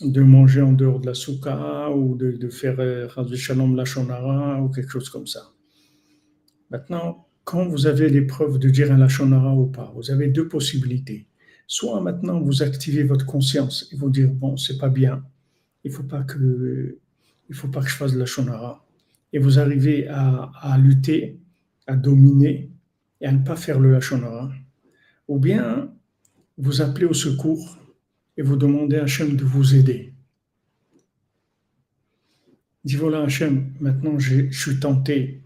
[0.00, 4.62] de, manger en dehors de la souka ou de, de faire euh, Shalom la shonara
[4.62, 5.52] ou quelque chose comme ça.
[6.70, 11.26] Maintenant, quand vous avez l'épreuve de dire un lachonara ou pas, vous avez deux possibilités.
[11.68, 15.24] Soit maintenant vous activez votre conscience et vous dire bon, c'est pas bien,
[15.84, 16.98] il faut pas que
[17.48, 18.84] il faut pas que je fasse la lachonara
[19.32, 21.40] et vous arrivez à, à lutter
[21.86, 22.70] à dominer
[23.20, 24.50] et à ne pas faire le Hachonara,
[25.28, 25.92] ou bien
[26.58, 27.78] vous appelez au secours
[28.36, 30.14] et vous demandez à Hachem de vous aider.
[32.84, 35.42] Dis voilà Hachem, maintenant je, suis tenté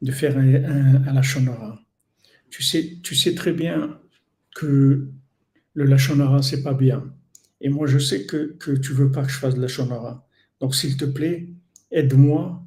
[0.00, 1.80] de faire un, un, Lachonara.
[2.50, 4.00] Tu sais, tu sais très bien
[4.54, 5.08] que
[5.74, 7.14] le Lachonara, c'est pas bien.
[7.60, 10.26] Et moi, je sais que, que tu veux pas que je fasse le Lachonara.
[10.60, 11.48] Donc, s'il te plaît,
[11.90, 12.64] aide-moi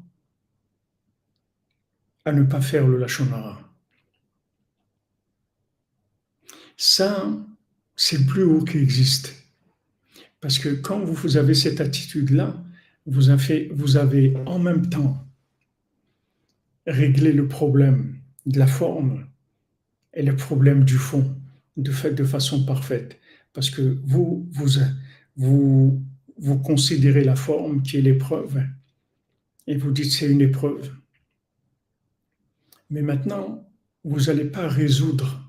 [2.25, 3.59] à ne pas faire le Lachonara.
[6.77, 7.27] Ça,
[8.03, 9.35] c'est le plus haut qui existe.
[10.39, 12.59] Parce que quand vous avez cette attitude-là,
[13.05, 15.23] vous avez, en même temps
[16.87, 19.27] réglé le problème de la forme
[20.15, 21.35] et le problème du fond
[21.77, 23.19] de, fait, de façon parfaite.
[23.53, 24.49] Parce que vous,
[25.35, 26.01] vous,
[26.37, 28.63] vous considérez la forme qui est l'épreuve
[29.67, 30.91] et vous dites c'est une épreuve.
[32.89, 33.69] Mais maintenant,
[34.03, 35.40] vous n'allez pas résoudre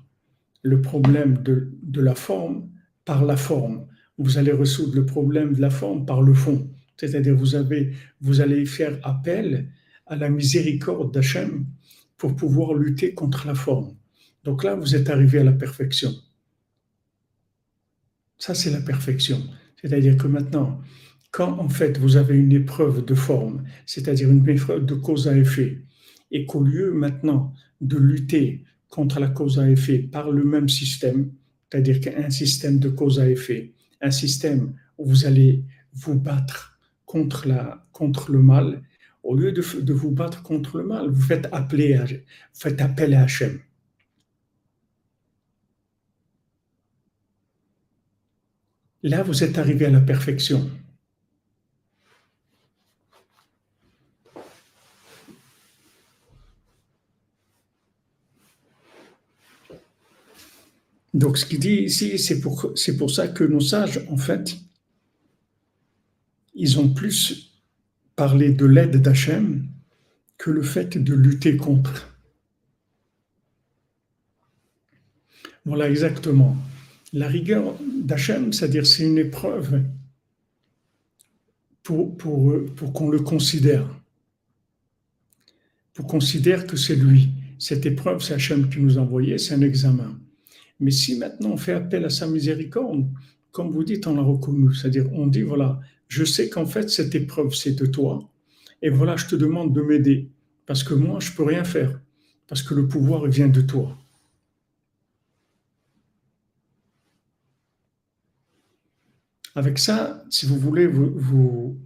[0.63, 2.69] le problème de, de, la forme
[3.05, 3.85] par la forme.
[4.17, 6.69] Vous allez résoudre le problème de la forme par le fond.
[6.97, 9.69] C'est-à-dire, vous, avez, vous allez faire appel
[10.07, 11.65] à la miséricorde d'Hachem
[12.17, 13.95] pour pouvoir lutter contre la forme.
[14.43, 16.11] Donc là, vous êtes arrivé à la perfection.
[18.37, 19.41] Ça, c'est la perfection.
[19.81, 20.81] C'est-à-dire que maintenant,
[21.31, 25.35] quand en fait vous avez une épreuve de forme, c'est-à-dire une épreuve de cause à
[25.35, 25.81] effet,
[26.31, 28.63] et qu'au lieu maintenant de lutter
[28.93, 31.31] contre la cause à effet par le même système,
[31.71, 35.63] c'est-à-dire qu'un système de cause à effet, un système où vous allez
[35.93, 38.83] vous battre contre, le mal,
[39.23, 41.67] au lieu de, vous battre contre le mal, vous faites, à,
[42.53, 43.61] faites appel à Hachem.
[49.01, 50.69] Là, vous êtes arrivé à la perfection.
[61.13, 64.57] Donc, ce qu'il dit ici, c'est pour, ça que nos sages, en fait,
[66.55, 67.51] ils ont plus
[68.15, 69.67] parlé de l'aide d'Hachem
[70.37, 72.09] que le fait de lutter contre.
[75.65, 76.57] Voilà exactement.
[77.13, 79.83] La rigueur d'Hachem, c'est-à-dire c'est une épreuve
[81.83, 83.87] pour, pour, qu'on le considère,
[85.93, 87.29] pour considérer que c'est lui.
[87.59, 90.19] Cette épreuve, c'est Hachem qui nous a envoyé, c'est un examen.
[90.79, 93.07] Mais si maintenant on fait appel à sa miséricorde
[93.53, 94.73] comme vous dites, on l'a reconnu.
[94.73, 98.29] C'est-à-dire, on dit, voilà, je sais qu'en fait, cette épreuve, c'est de toi.
[98.81, 100.31] Et voilà, je te demande de m'aider.
[100.65, 102.01] Parce que moi, je ne peux rien faire.
[102.47, 103.95] Parce que le pouvoir, vient de toi.
[109.55, 111.77] Avec ça, si vous voulez, vous,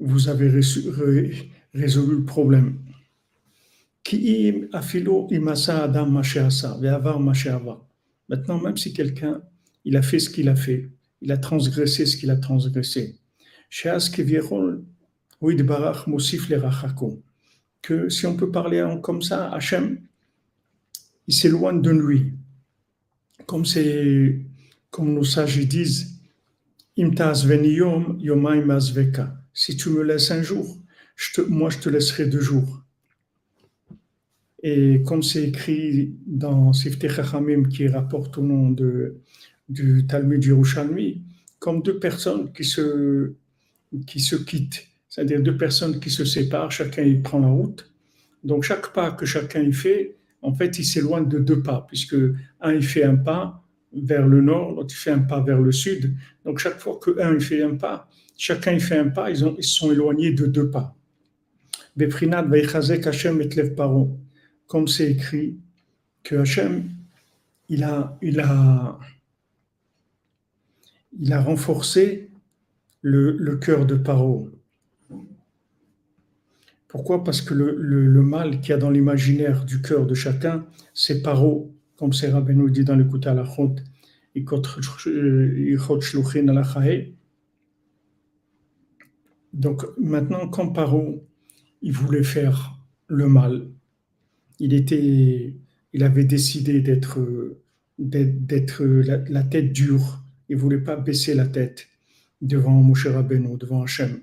[0.00, 2.80] vous, avez résolu le problème.
[8.28, 9.42] Maintenant, même si quelqu'un,
[9.84, 13.16] il a fait ce qu'il a fait, il a transgressé ce qu'il a transgressé,
[17.82, 20.00] que si on peut parler comme ça, Hachem,
[21.26, 22.34] il s'éloigne de lui.
[23.46, 23.64] Comme,
[24.90, 26.18] comme nos sages disent,
[26.96, 27.04] si
[29.76, 30.78] tu me laisses un jour,
[31.48, 32.77] moi je te laisserai deux jours.
[34.62, 39.18] Et comme c'est écrit dans Sifteh Chachamim qui rapporte au nom de,
[39.68, 41.22] du Talmud Yerushalmi,
[41.58, 43.34] comme deux personnes qui se,
[44.06, 47.92] qui se quittent, c'est-à-dire deux personnes qui se séparent, chacun il prend la route.
[48.42, 52.16] Donc chaque pas que chacun y fait, en fait, il s'éloigne de deux pas, puisque
[52.60, 56.14] un il fait un pas, vers le nord, l'autre fait un pas vers le sud.
[56.44, 59.56] Donc chaque fois que un fait un pas, chacun il fait un pas, ils, ont,
[59.58, 60.94] ils sont éloignés de deux pas.
[64.68, 65.58] Comme c'est écrit
[66.22, 66.90] que Hachem,
[67.68, 68.16] il a,
[71.40, 72.30] renforcé
[73.02, 74.50] le, le cœur de Paro.
[76.86, 77.24] Pourquoi?
[77.24, 80.64] Parce que le, le, mal qu'il y a dans l'imaginaire du cœur de chacun,
[80.94, 83.74] c'est Paro comme c'est nous dit dans le Kouta Alachot,
[89.52, 91.26] donc maintenant, quand Paro,
[91.82, 93.68] il voulait faire le mal,
[94.58, 95.54] il était,
[95.92, 97.18] il avait décidé d'être,
[97.98, 100.22] d'être la, tête dure.
[100.48, 101.88] Il voulait pas baisser la tête
[102.40, 104.20] devant Moshe Rabbeinu, devant Hachem.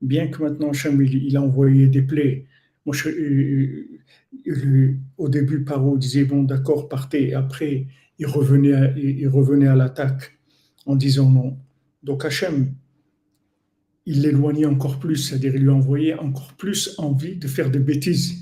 [0.00, 2.46] Bien que maintenant Hachem, il a envoyé des plaies,
[2.86, 3.84] euh,
[4.48, 7.34] euh, au début, Paro disait bon, d'accord, partez.
[7.34, 7.86] Après,
[8.18, 10.38] il revenait, il revenait à l'attaque
[10.86, 11.58] en disant non.
[12.02, 12.74] Donc Hachem,
[14.06, 18.41] il l'éloignait encore plus, c'est-à-dire il lui envoyait encore plus envie de faire des bêtises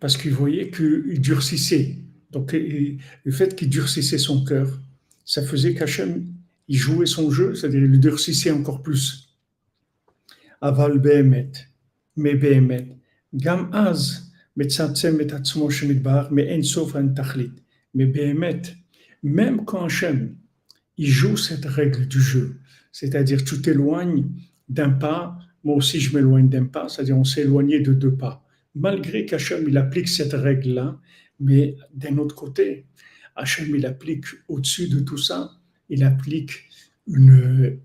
[0.00, 1.98] parce qu'il voyait qu'il durcissait.
[2.30, 4.80] Donc le fait qu'il durcissait son cœur,
[5.24, 6.26] ça faisait qu'Hachem,
[6.68, 9.28] il jouait son jeu, c'est-à-dire il le durcissait encore plus.
[10.60, 11.52] Aval behemet,
[12.16, 12.96] me
[13.34, 15.68] gam az, metzatzem et atzmo
[16.30, 17.52] me ensof an tachlit,
[17.94, 18.06] me.
[19.22, 20.36] Même quand Hachem,
[20.96, 22.60] il joue cette règle du jeu,
[22.92, 24.26] c'est-à-dire tu t'éloignes
[24.68, 28.44] d'un pas, moi aussi je m'éloigne d'un pas, c'est-à-dire on s'est éloigné de deux pas.
[28.78, 31.00] Malgré qu'Hachem, il applique cette règle-là,
[31.40, 32.86] mais d'un autre côté,
[33.34, 35.50] Hachem, il applique au-dessus de tout ça,
[35.88, 36.52] il applique
[37.08, 37.80] une,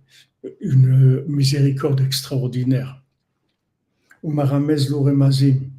[1.28, 3.04] miséricorde extraordinaire.
[4.24, 5.72] Umaramez l'oremazim,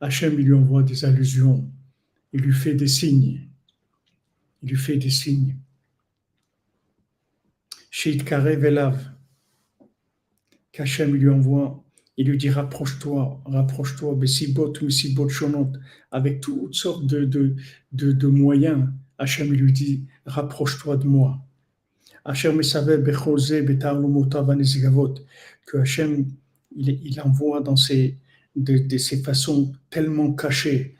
[0.00, 1.70] Hachem lui envoie des allusions,
[2.32, 3.46] il lui fait des signes,
[4.62, 5.56] il lui fait des signes.
[7.90, 8.98] Sheit Karev Elav,
[10.72, 11.84] qu'Hachem lui envoie,
[12.16, 15.72] il lui dit rapproche-toi, rapproche-toi, Bessibot, Missibot, Shonot,
[16.10, 17.56] avec toutes sortes de, de,
[17.92, 18.88] de, moyens.
[19.18, 21.42] Hachem lui dit rapproche-toi de moi
[25.66, 26.26] que Hachem,
[26.76, 28.16] il, envoie dans ces,
[28.56, 30.94] de, de, ces façons tellement cachées.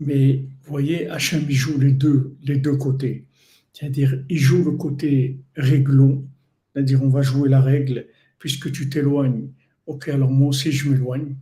[0.00, 3.26] Mais voyez, Hachem, il joue les deux, les deux côtés.
[3.72, 6.26] C'est-à-dire, il joue le côté réglon,
[6.72, 8.06] c'est-à-dire, on va jouer la règle,
[8.38, 9.48] puisque tu t'éloignes.
[9.86, 11.36] Ok, alors moi aussi, je m'éloigne.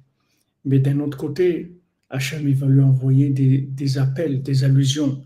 [0.64, 1.72] Mais d'un autre côté,
[2.10, 5.24] Hachem, il va lui envoyer des, appels, des allusions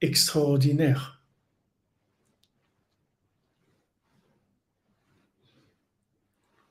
[0.00, 1.22] extraordinaires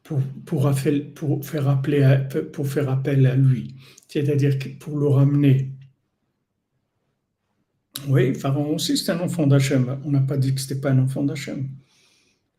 [0.04, 2.18] pour, pour, faire appeler
[2.54, 3.76] pour faire appel à lui,
[4.08, 5.72] c'est-à-dire pour le ramener.
[8.08, 10.00] Oui, Pharaon aussi, c'est un enfant d'Hachem.
[10.06, 11.70] On n'a pas dit que ce n'était pas un enfant d'Hachem.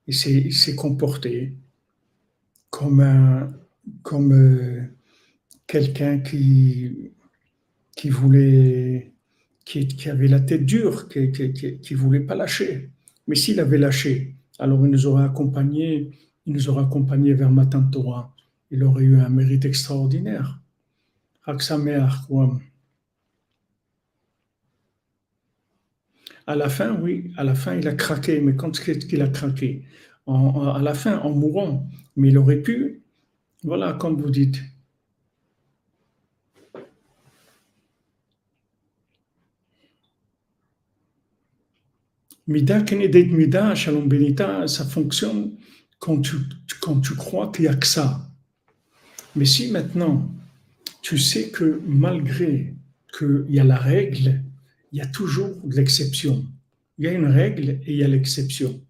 [0.06, 1.56] Il s'est comporté
[2.72, 3.48] comme, un,
[4.02, 4.82] comme euh,
[5.68, 7.12] quelqu'un qui,
[7.94, 9.12] qui voulait,
[9.64, 12.90] qui, avait la tête dure, qui ne voulait pas lâcher.
[13.28, 16.10] Mais s'il avait lâché, alors il nous aurait accompagnés
[16.46, 18.34] il nous aurait accompagnés vers Matan Torah.
[18.70, 20.60] Il aurait eu un mérite extraordinaire.
[26.46, 29.28] À la fin, oui, à la fin, il a craqué, mais quand est-ce qu'il a
[29.28, 29.84] craqué?
[30.26, 31.88] À la fin, en mourant.
[32.16, 33.02] Mais il aurait pu,
[33.62, 34.62] voilà, comme vous dites,
[42.48, 45.52] Mida Kenedet Mida, Shalom Benita, ça fonctionne
[46.00, 46.36] quand tu,
[46.80, 48.28] quand tu crois qu'il n'y a que ça.
[49.36, 50.28] Mais si maintenant
[51.02, 52.74] tu sais que malgré
[53.16, 54.42] qu'il y a la règle,
[54.92, 56.44] il y a toujours l'exception.
[56.98, 58.80] Il y a une règle et il y a l'exception.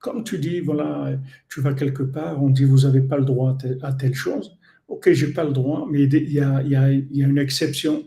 [0.00, 1.12] Comme tu dis, voilà,
[1.48, 4.58] tu vas quelque part, on dit vous n'avez pas le droit à telle chose.
[4.88, 8.02] Ok, j'ai pas le droit, mais il y a, y a, y a une exception.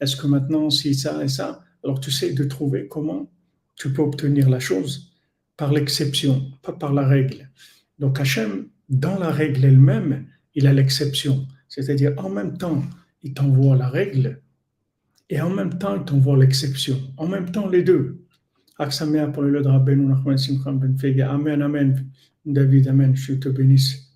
[0.00, 3.30] Est-ce que maintenant, si ça et ça, alors tu sais de trouver comment
[3.76, 5.10] tu peux obtenir la chose
[5.56, 7.48] par l'exception, pas par la règle.
[7.98, 11.46] Donc Hachem, dans la règle elle-même, il a l'exception.
[11.68, 12.82] C'est-à-dire, en même temps,
[13.22, 14.42] il t'envoie la règle
[15.28, 16.98] et en même temps, il t'envoie l'exception.
[17.16, 18.19] En même temps, les deux.
[18.80, 20.96] Aksamea pour le Rabbeinu Nachman Simchan Ben.
[21.20, 22.10] Amen, Amen.
[22.46, 23.14] David, Amen.
[23.14, 24.10] Je te bénisse.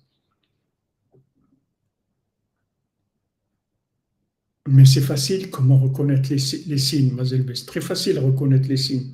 [4.67, 9.11] Mais c'est facile comment reconnaître les, signes, Mazel C'est très facile à reconnaître les signes.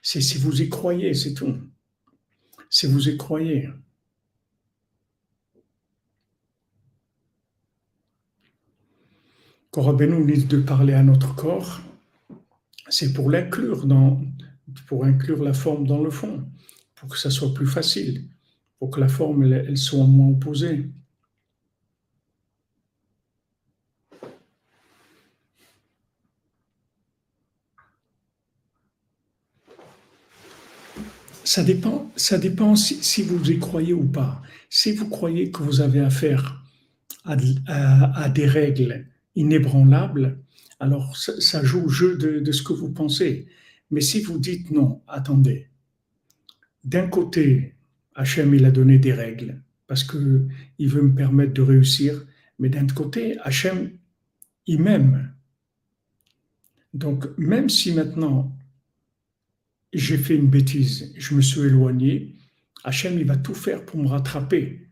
[0.00, 1.54] C'est si vous y croyez, c'est tout.
[2.70, 3.68] Si vous y croyez.
[9.70, 11.82] Quand nous de parler à notre corps,
[12.88, 14.18] c'est pour l'inclure dans,
[14.86, 16.44] pour inclure la forme dans le fond,
[16.94, 18.28] pour que ça soit plus facile,
[18.78, 20.90] pour que la forme elle, soit moins opposée.
[31.44, 34.42] Ça dépend, ça dépend si, vous y croyez ou pas.
[34.68, 36.62] Si vous croyez que vous avez affaire
[37.24, 40.38] à des règles inébranlable,
[40.80, 43.48] alors ça, joue au jeu de, ce que vous pensez.
[43.90, 45.68] Mais si vous dites non, attendez,
[46.84, 47.74] d'un côté,
[48.14, 52.26] Hachem, il a donné des règles parce qu'il veut me permettre de réussir,
[52.58, 53.90] mais d'un autre côté, Hachem,
[54.66, 55.34] il m'aime.
[56.92, 58.54] Donc, même si maintenant
[59.92, 62.36] j'ai fait une bêtise, je me suis éloigné,
[62.84, 64.88] Hachem, il va tout faire pour me rattraper.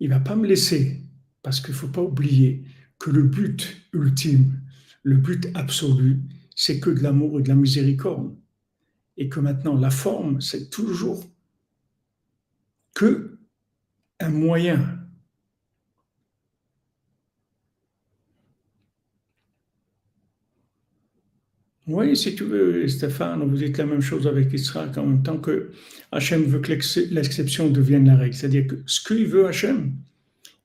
[0.00, 1.00] Il va pas me laisser,
[1.42, 2.64] parce qu'il ne faut pas oublier
[2.98, 4.60] que le but ultime,
[5.04, 6.18] le but absolu,
[6.60, 8.34] c'est que de l'amour et de la miséricorde.
[9.16, 11.24] Et que maintenant, la forme, c'est toujours
[12.96, 13.38] que
[14.18, 14.98] un moyen.
[21.86, 25.70] Oui, si tu veux, Stéphane, vous dites la même chose avec Israël, en que
[26.10, 26.72] Hachem veut que
[27.14, 28.34] l'exception devienne la règle.
[28.34, 29.94] C'est-à-dire que ce qu'il veut, Hachem,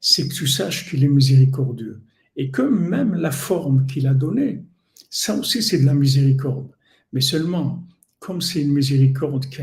[0.01, 2.01] c'est que tu saches qu'il est miséricordieux
[2.35, 4.63] et que même la forme qu'il a donnée,
[5.09, 6.71] ça aussi c'est de la miséricorde.
[7.11, 7.87] Mais seulement,
[8.19, 9.61] comme c'est une miséricorde qui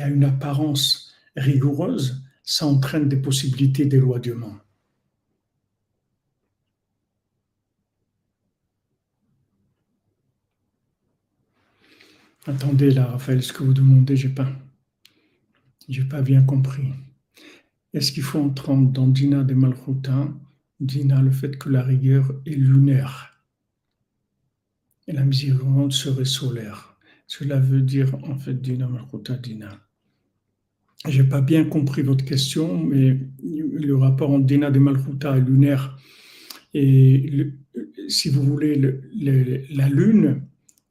[0.00, 4.56] a, une apparence rigoureuse, ça entraîne des possibilités d'éloignement.
[12.46, 14.50] Attendez là, Raphaël, ce que vous demandez, j'ai pas,
[16.10, 16.88] pas bien compris.
[17.92, 20.28] Est-ce qu'il faut entendre dans Dina de Malchuta?
[20.80, 23.31] Dina, le fait que la rigueur est lunaire
[25.12, 26.96] la miséricorde serait solaire.
[27.26, 29.80] Cela veut dire, en fait, Dina Malkuta Dina.
[31.08, 35.98] J'ai pas bien compris votre question, mais le rapport entre Dina de Malkuta et lunaire,
[36.74, 37.52] et
[38.08, 38.80] si vous voulez,
[39.70, 40.42] la lune,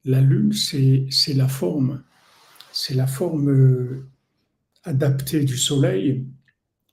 [0.06, 2.04] la lune, c'est la forme,
[2.72, 4.08] c'est la forme euh,
[4.84, 6.26] adaptée du soleil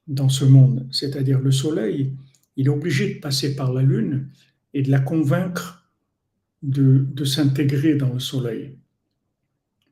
[0.06, 0.86] dans ce monde.
[0.90, 2.14] C'est-à-dire le soleil,
[2.56, 4.28] il est obligé de passer par la Lune
[4.74, 5.77] et de la convaincre
[6.62, 8.78] de, s'intégrer dans le Soleil.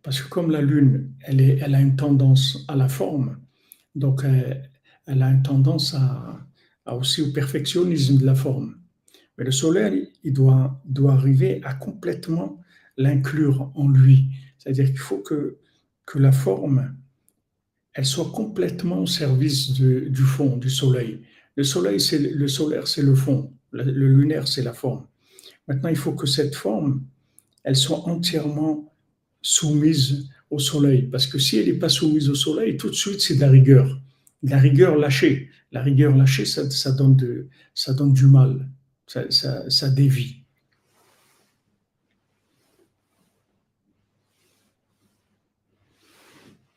[0.03, 3.39] Parce que comme la Lune, elle, a une tendance à la forme,
[3.95, 6.47] donc elle, a une tendance à,
[6.87, 8.77] aussi au perfectionnisme de la forme.
[9.37, 12.61] Mais le Soleil, il doit, arriver à complètement
[12.97, 14.31] l'inclure en lui.
[14.59, 15.59] C'est-à-dire qu'il faut que,
[16.07, 16.97] que la forme,
[17.93, 21.23] elle soit complètement au service du fond, du Soleil.
[21.57, 23.51] Le soleil, c'est le solaire, c'est le fond.
[23.73, 25.07] Le, lunaire, c'est la forme.
[25.69, 27.03] Maintenant, il faut que cette forme,
[27.65, 28.93] elle soit entièrement
[29.43, 31.03] soumise au soleil.
[31.03, 33.51] Parce que si elle n'est pas soumise au soleil, tout de suite, c'est de la
[33.51, 34.01] rigueur.
[34.43, 35.51] la rigueur lâchée.
[35.73, 37.49] La rigueur lâchée, ça, donne, de,
[38.13, 38.69] du mal.
[39.07, 39.31] Ça,
[39.71, 40.43] ça, dévie.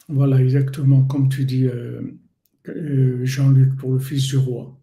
[0.07, 1.65] Voilà, exactement comme tu dis.
[1.65, 2.01] Euh,
[2.67, 4.78] euh, Jean-Luc pour le fils du roi.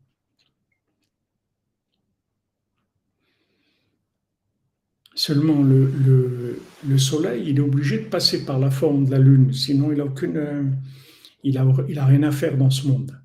[5.16, 9.52] Seulement, le, le, soleil, il est obligé de passer par la forme de la lune,
[9.52, 10.76] sinon il n'a aucune,
[11.42, 13.18] il a, il a rien à faire dans ce monde.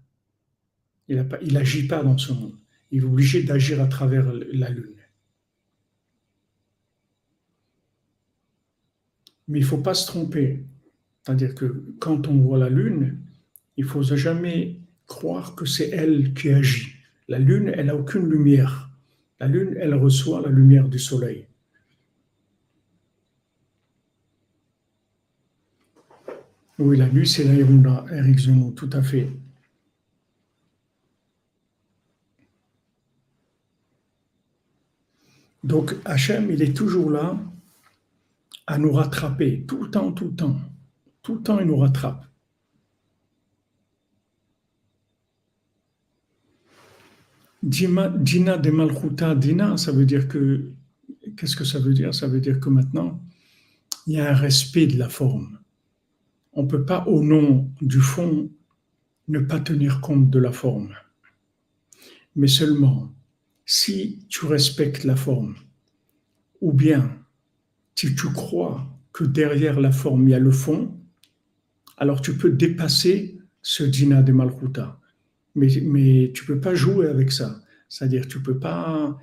[1.09, 2.55] Il n'agit pas, pas dans ce monde.
[2.91, 4.95] Il est obligé d'agir à travers la lune.
[9.49, 10.63] Mais il ne faut pas se tromper.
[11.21, 13.19] C'est-à-dire que quand on voit la Lune,
[13.77, 14.77] il ne faut jamais
[15.07, 16.93] croire que c'est elle qui agit.
[17.27, 18.89] La Lune, elle n'a aucune lumière.
[19.39, 21.47] La Lune, elle reçoit la lumière du Soleil.
[26.83, 29.29] Oui, la Lune, c'est l'aérona, Eric Zenon, tout à fait.
[35.63, 37.39] Donc Hachem, il est toujours là
[38.65, 40.59] à nous rattraper, tout le temps, tout le temps.
[41.21, 42.25] Tout le temps, il nous rattrape.
[47.61, 50.71] Dina de Malchuta, Dina, ça veut dire que,
[51.37, 52.15] qu'est-ce que ça veut dire?
[52.15, 53.21] Ça veut dire que maintenant,
[54.07, 55.60] il y a un respect de la forme.
[56.53, 58.49] On ne peut pas, au nom du fond,
[59.27, 60.93] ne pas tenir compte de la forme.
[62.35, 63.13] Mais seulement,
[63.65, 65.55] si tu respectes la forme,
[66.59, 67.17] ou bien
[67.95, 70.97] si tu crois que derrière la forme, il y a le fond,
[71.97, 74.99] alors tu peux dépasser ce dina de Malchuta.
[75.55, 77.61] Mais, mais tu peux pas jouer avec ça.
[77.89, 79.17] C'est-à-dire, tu peux pas,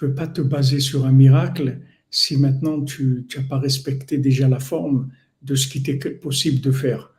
[0.00, 4.58] peux pas te baser sur un miracle si maintenant tu n'as pas respecté déjà la
[4.58, 5.10] forme
[5.42, 7.12] de ce qui était possible de faire.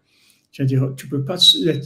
[0.51, 1.37] C'est-à-dire, tu peux pas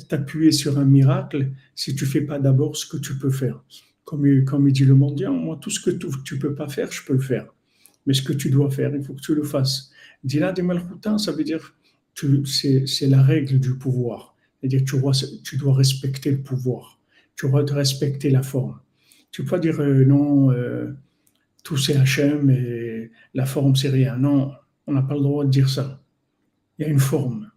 [0.10, 3.64] t'appuyer sur un miracle si tu fais pas d'abord ce que tu peux faire.
[4.04, 7.04] Comme, comme dit le mendiant, moi, tout ce que tu, ne peux pas faire, je
[7.06, 7.48] peux le faire.
[8.06, 9.92] Mais ce que tu dois faire, il faut que tu le fasses.
[10.24, 11.76] Dina de Malchuta, ça veut dire
[12.46, 14.36] c'est la règle du pouvoir.
[14.60, 15.14] C'est-à-dire tu dois,
[15.44, 17.00] tu dois respecter le pouvoir,
[17.36, 18.80] tu dois respecter la forme.
[19.32, 20.94] Tu peux pas dire euh, non, euh,
[21.64, 24.18] tout c'est Hachem et la forme c'est rien.
[24.18, 24.54] Non,
[24.88, 26.02] on n'a pas le droit de dire ça.
[26.78, 27.50] Il y a une forme.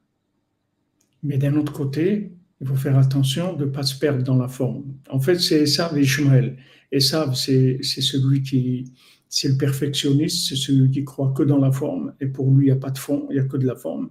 [1.22, 4.48] Mais d'un autre côté, il faut faire attention de ne pas se perdre dans la
[4.48, 4.84] forme.
[5.10, 6.56] En fait, c'est Esav et Ishmael.
[6.92, 8.92] Esav, c'est celui qui,
[9.28, 12.68] c'est le perfectionniste, c'est celui qui croit que dans la forme, et pour lui, il
[12.68, 14.10] n'y a pas de fond, il n'y a que de la forme.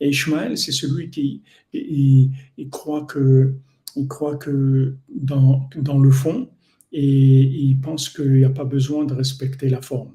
[0.00, 1.42] Et Ishmael, c'est celui qui
[1.72, 2.30] il,
[2.70, 3.54] croit que,
[3.96, 6.48] il croit que dans, dans le fond,
[6.92, 10.14] et il pense qu'il n'y a pas besoin de respecter la forme.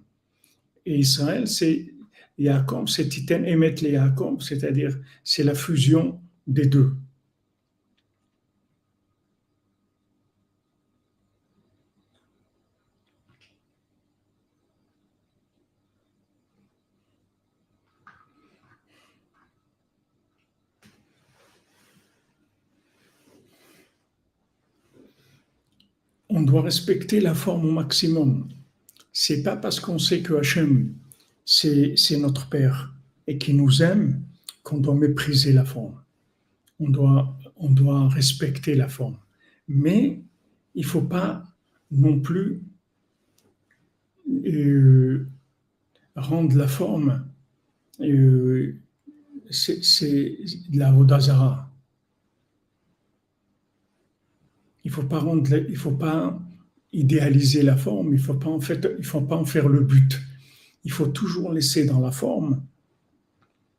[0.86, 1.94] Et Israël, c'est
[2.38, 6.94] Yaakov, c'est Titan Emet les Yaakov, c'est-à-dire c'est la fusion des deux.
[26.34, 28.50] on doit respecter la forme au maximum.
[29.12, 30.96] C'est pas parce qu'on sait que Hachem,
[31.46, 32.94] c'est notre Père
[33.28, 34.22] et qu'il nous aime
[34.64, 36.00] qu'on doit mépriser la forme.
[36.80, 39.18] On doit, on doit respecter la forme.
[39.68, 40.22] Mais
[40.76, 41.44] il ne faut pas
[41.92, 42.62] non plus
[44.30, 45.28] euh,
[46.16, 47.26] rendre la forme,
[48.02, 48.76] euh,
[49.50, 50.38] c'est
[50.72, 51.74] la Vodazara.
[54.84, 55.24] il faut pas
[55.76, 56.40] faut pas
[56.92, 60.20] idéaliser la forme, il faut pas en fait, faut pas en faire le but.
[60.84, 62.64] Il faut toujours laisser dans la forme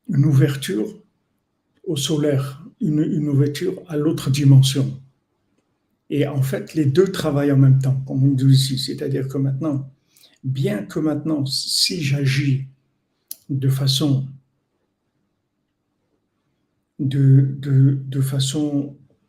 [0.09, 1.03] une ouverture
[1.87, 5.01] au solaire, une, ouverture à l'autre dimension.
[6.11, 8.79] Et en fait, les deux travaillent en même temps, comme on dit ici.
[8.79, 9.91] C'est-à-dire que maintenant,
[10.43, 12.67] bien que maintenant, si j'agis
[13.51, 14.27] de façon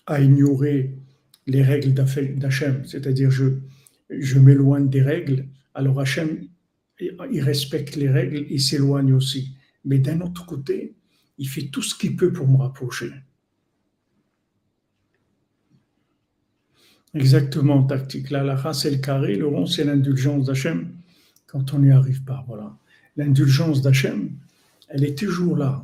[0.05, 0.97] à ignorer
[1.47, 3.45] les règles d'Hachem, c'est-à-dire je,
[4.09, 6.47] je m'éloigne des règles, alors Hachem,
[6.99, 9.55] il respecte les règles, il s'éloigne aussi.
[9.83, 10.95] Mais d'un autre côté,
[11.37, 13.11] il fait tout ce qu'il peut pour me rapprocher.
[17.13, 18.29] Exactement, tactique.
[18.29, 20.93] La race, c'est le carré, le rond, c'est l'indulgence d'Hachem
[21.47, 22.43] quand on n'y arrive pas.
[22.47, 22.77] Voilà.
[23.15, 24.31] L'indulgence d'Hachem,
[24.89, 25.81] elle est toujours là.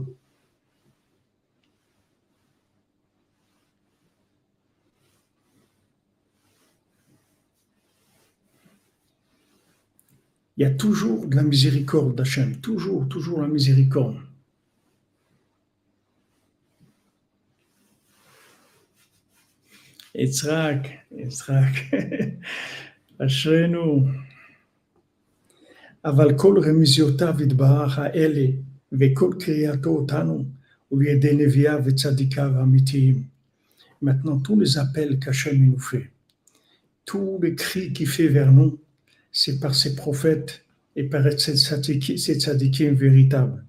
[10.60, 14.16] il y a toujours de la miséricorde d'Hachem, toujours, toujours la miséricorde.
[20.18, 21.72] יצחק, יצחק,
[23.18, 24.06] אשרינו.
[26.04, 28.46] אבל כל רמיזיותיו יתברך האלה
[28.92, 30.44] וכל קריאתו אותנו
[30.88, 33.22] הוא לידי נביאיו וצדיקיו האמיתיים.
[34.02, 36.10] Maintenant, tous les appels qu'Hachem nous fait,
[37.06, 38.78] tous les cris qu'il fait vers nous,
[39.31, 40.65] c'est par ses prophètes
[40.95, 43.65] et par ses tzadikim véritables.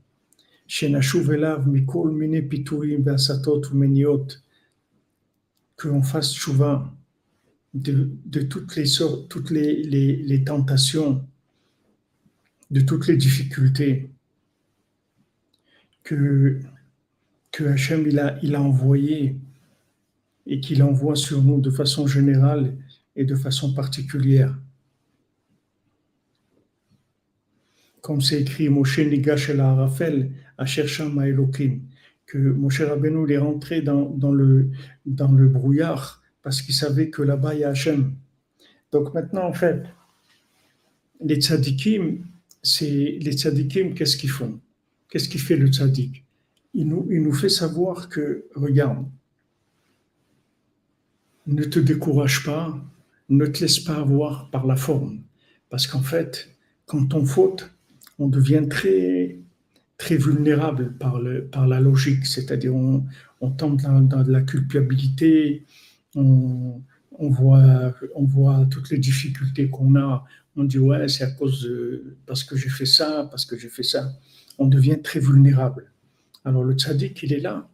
[3.74, 4.26] meniot,
[5.76, 6.92] qu'on fasse chouva
[7.74, 8.84] de, de, toutes les
[9.28, 11.24] toutes les, les, les, tentations,
[12.70, 14.10] de toutes les difficultés.
[16.02, 16.60] que,
[17.50, 19.36] que Hachem a, il a envoyé
[20.46, 22.76] et qu'il envoie sur nous de façon générale
[23.14, 24.56] et de façon particulière.
[28.02, 31.80] Comme c'est écrit, Moshe Nigash el Arafel, Asher Elohim,
[32.26, 34.70] que Moshe Rabbeinu est rentré dans, dans, le,
[35.06, 38.14] dans le brouillard parce qu'il savait que là-bas il y a Hachem.
[38.90, 39.84] Donc maintenant, en fait,
[41.20, 42.24] les tzadikim,
[42.62, 44.60] c'est les tzadikim, qu'est-ce qu'ils font?
[45.08, 46.24] Qu'est-ce qui fait le tzadik?
[46.74, 49.06] Il nous, il nous fait savoir que, regarde,
[51.46, 52.78] ne te décourage pas,
[53.28, 55.22] ne te laisse pas avoir par la forme.
[55.70, 56.50] Parce qu'en fait,
[56.86, 57.71] quand on faute,
[58.22, 59.38] on devient très,
[59.98, 63.04] très vulnérable par, le, par la logique, c'est-à-dire on,
[63.40, 65.64] on tombe dans, dans, la culpabilité,
[66.14, 66.80] on,
[67.18, 71.62] on, voit, on voit toutes les difficultés qu'on a, on dit ouais, c'est à cause
[71.62, 74.12] de, parce que j'ai fait ça, parce que j'ai fait ça.
[74.58, 75.90] On devient très vulnérable.
[76.44, 77.68] Alors le tzaddik, il est là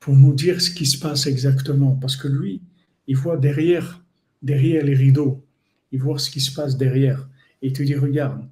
[0.00, 2.60] pour nous dire ce qui se passe exactement, parce que lui,
[3.06, 4.04] il voit derrière,
[4.42, 5.44] derrière les rideaux,
[5.92, 7.28] il voit ce qui se passe derrière.
[7.62, 8.44] Et il te dit, regarde,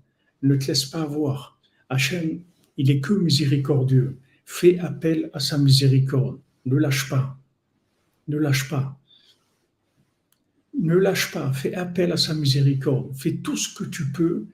[0.44, 1.58] ne te laisse pas voir.
[1.88, 2.40] Hachem,
[2.76, 4.18] il est que miséricordieux.
[4.44, 6.38] Fais appel à sa miséricorde.
[6.66, 7.38] Ne lâche pas.
[8.28, 8.98] Ne lâche pas.
[10.78, 11.52] Ne lâche pas.
[11.52, 13.14] Fais appel à sa miséricorde.
[13.14, 14.46] Fais tout ce que tu peux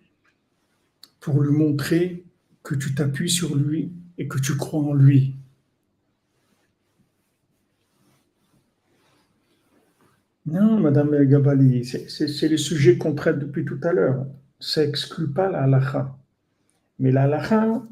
[1.18, 2.24] pour lui montrer
[2.62, 5.34] que tu t'appuies sur lui et que tu crois en lui.
[10.47, 14.26] Non, Madame Gabali, c'est le sujet qu'on traite depuis tout à l'heure.
[14.61, 16.16] Ça n'exclut pas la halakha.
[16.98, 17.82] Mais la halakha,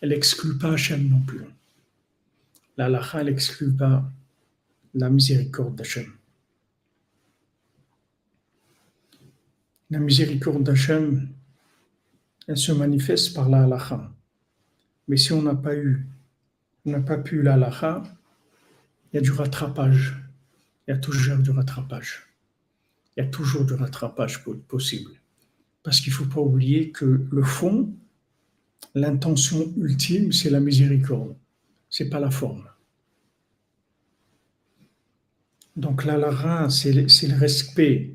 [0.00, 1.44] elle n'exclut pas Hachem non plus.
[2.76, 4.08] La halakha, elle n'exclut pas
[4.94, 6.12] la miséricorde d'Hachem.
[9.90, 11.28] La miséricorde d'Hachem,
[12.46, 14.10] elle se manifeste par la halakha.
[15.08, 16.06] Mais si on n'a pas eu,
[16.84, 18.02] on n'a pas pu la halakha,
[19.12, 20.28] il y a du rattrapage
[20.88, 22.26] il y a toujours du rattrapage.
[23.14, 25.10] Il y a toujours du rattrapage possible.
[25.82, 27.92] Parce qu'il ne faut pas oublier que le fond,
[28.94, 31.34] l'intention ultime, c'est la miséricorde.
[31.88, 32.68] Ce n'est pas la forme.
[35.76, 38.14] Donc là, la c'est le respect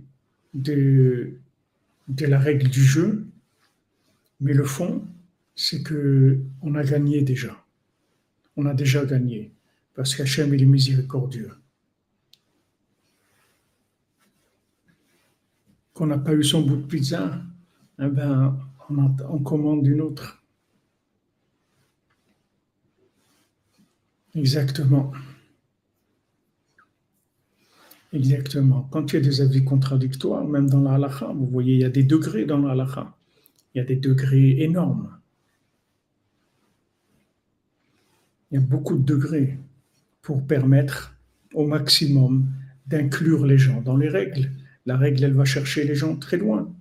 [0.53, 1.39] de,
[2.07, 3.25] de la règle du jeu,
[4.41, 5.07] mais le fond,
[5.55, 7.63] c'est que on a gagné déjà.
[8.57, 9.51] On a déjà gagné
[9.95, 11.51] parce qu'Hachem il est miséricordieux.
[15.93, 17.41] qu'on n'a pas eu son bout de pizza,
[17.99, 18.57] eh ben,
[18.89, 20.41] on, commande une autre.
[24.35, 25.11] Exactement.
[28.11, 28.87] Exactement.
[28.91, 31.89] Quand il y a des avis contradictoires, même dans la vous voyez, il y a
[31.89, 33.15] des degrés dans la.
[33.73, 35.09] Il y a des degrés énormes.
[38.51, 39.57] Il y a beaucoup de degrés
[40.21, 41.15] pour permettre
[41.53, 42.45] au maximum
[42.85, 44.51] d'inclure les gens dans les règles.
[44.85, 46.71] La règle, elle va chercher les gens très loin.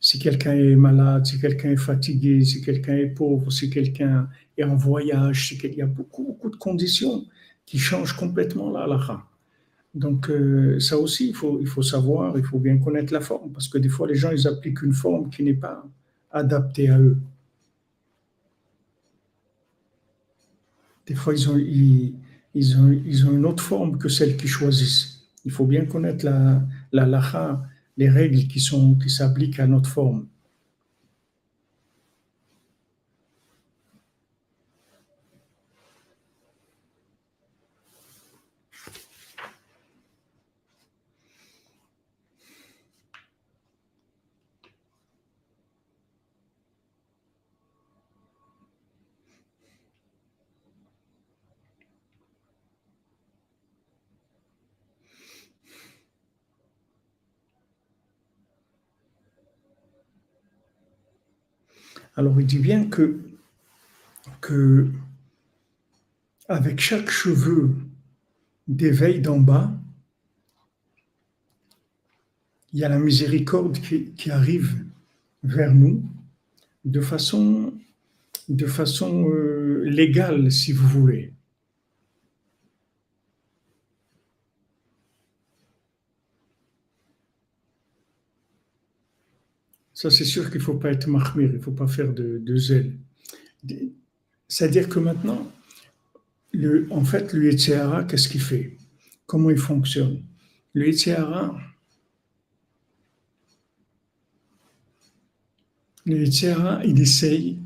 [0.00, 4.62] Si quelqu'un est malade, si quelqu'un est fatigué, si quelqu'un est pauvre, si quelqu'un est
[4.62, 7.26] en voyage, il y a beaucoup, beaucoup de conditions
[7.66, 9.24] qui changent complètement la halakha.
[9.94, 13.50] Donc euh, ça aussi, il faut, il faut savoir, il faut bien connaître la forme,
[13.52, 15.84] parce que des fois, les gens, ils appliquent une forme qui n'est pas
[16.30, 17.16] adaptée à eux.
[21.06, 25.26] Des fois, ils ont, ils, ont, ils ont une autre forme que celle qu'ils choisissent.
[25.44, 27.62] Il faut bien connaître la, la lacha,
[27.98, 30.26] les règles qui sont qui s'appliquent à notre forme.
[62.18, 64.88] Alors il dit bien que,
[66.48, 67.76] avec chaque cheveu
[68.66, 69.72] d'éveil d'en bas,
[72.72, 74.84] il y a la miséricorde qui, arrive
[75.44, 76.02] vers nous
[76.84, 77.72] de façon,
[78.48, 81.32] de façon euh, légale, si vous voulez.
[89.98, 92.56] Ça, c'est sûr qu'il ne faut pas être mahmir, il ne faut pas faire de,
[92.56, 92.96] zèle.
[94.46, 95.50] C'est-à-dire que maintenant,
[96.90, 97.50] en fait, le
[98.06, 98.76] qu'est-ce qu'il fait?
[99.26, 100.22] Comment il fonctionne?
[100.72, 101.58] Le Yetzirah,
[106.06, 107.58] le il essaye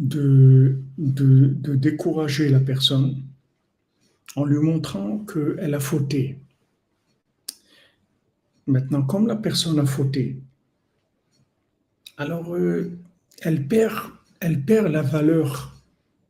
[0.00, 3.22] de, de, décourager la personne
[4.34, 6.40] en lui montrant qu'elle a fauté.
[8.66, 10.42] Maintenant, comme la personne a fauté,
[12.22, 12.90] alors euh,
[13.42, 13.96] elle, perd,
[14.40, 15.74] elle perd la valeur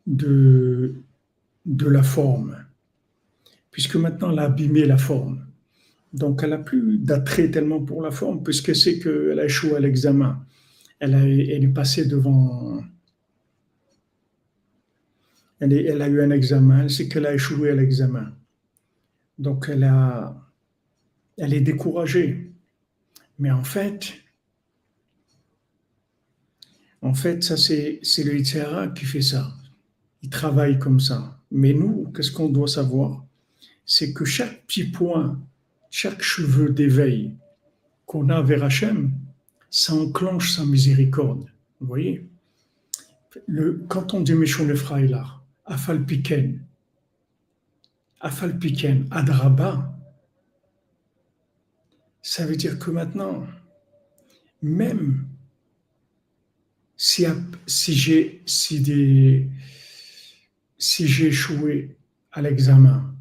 [0.07, 0.95] de,
[1.67, 2.57] de la forme,
[3.71, 5.47] puisque maintenant elle a abîmé la forme.
[6.13, 9.81] Donc elle n'a plus d'attrait tellement pour la forme, puisque c'est qu'elle a échoué à
[9.81, 10.45] l'examen.
[10.99, 12.81] Elle, est passée devant,
[15.59, 18.33] elle, a eu un examen, c'est qu'elle a échoué à l'examen.
[19.39, 22.53] Donc elle est découragée.
[23.39, 24.22] Mais en fait,
[27.03, 29.53] en fait, ça c'est, le ITRA qui fait ça.
[30.23, 31.39] Il travaille comme ça.
[31.51, 33.25] Mais nous, qu'est-ce qu'on doit savoir?
[33.85, 35.41] C'est que chaque petit point,
[35.91, 37.35] chaque cheveu d'éveil
[38.07, 39.11] qu'on a vers Hachem,
[39.69, 41.47] ça enclenche sa miséricorde.
[41.81, 42.29] Vous voyez?
[43.49, 46.61] Le, Quand on dit le là, Afalpiken,
[48.21, 49.99] Afalpiken, Adraba,
[52.23, 53.45] ça veut dire que maintenant,
[54.63, 55.27] même
[56.97, 57.27] si,
[57.95, 59.49] j'ai si
[60.79, 61.97] si échoué
[62.33, 63.15] à l'examen,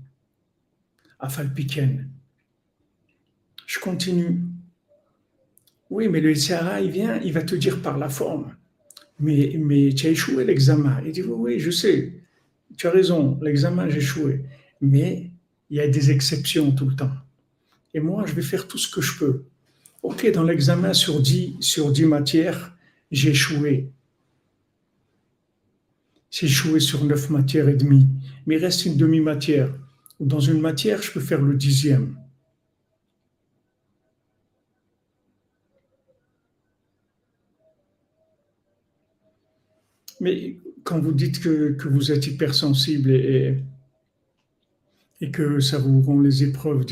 [1.20, 2.10] Afalpiken,
[3.68, 4.42] je continue.
[5.90, 8.56] Oui, mais le Sahara, il vient, il va te dire par la forme.
[9.20, 11.02] Mais, mais tu as échoué l'examen.
[11.06, 12.22] Il dit, oui, oui, je sais
[12.78, 14.44] tu as raison, l'examen, j'ai échoué.
[14.82, 15.30] Mais
[15.70, 17.12] il y a des exceptions tout le temps.
[17.94, 19.44] Et moi, je vais faire tout ce que je peux.
[20.04, 22.76] Ok, dans l'examen sur 10, sur 10 matières,
[23.12, 23.90] j'ai échoué.
[26.30, 28.08] J'ai échoué sur 9 matières et demie.
[28.46, 29.74] Mais il reste une demi-matière.
[30.20, 32.16] Dans une matière, je peux faire le dixième.
[40.20, 43.58] Mais quand vous dites que, vous êtes hypersensible et,
[45.20, 46.86] et que ça vous rend les épreuves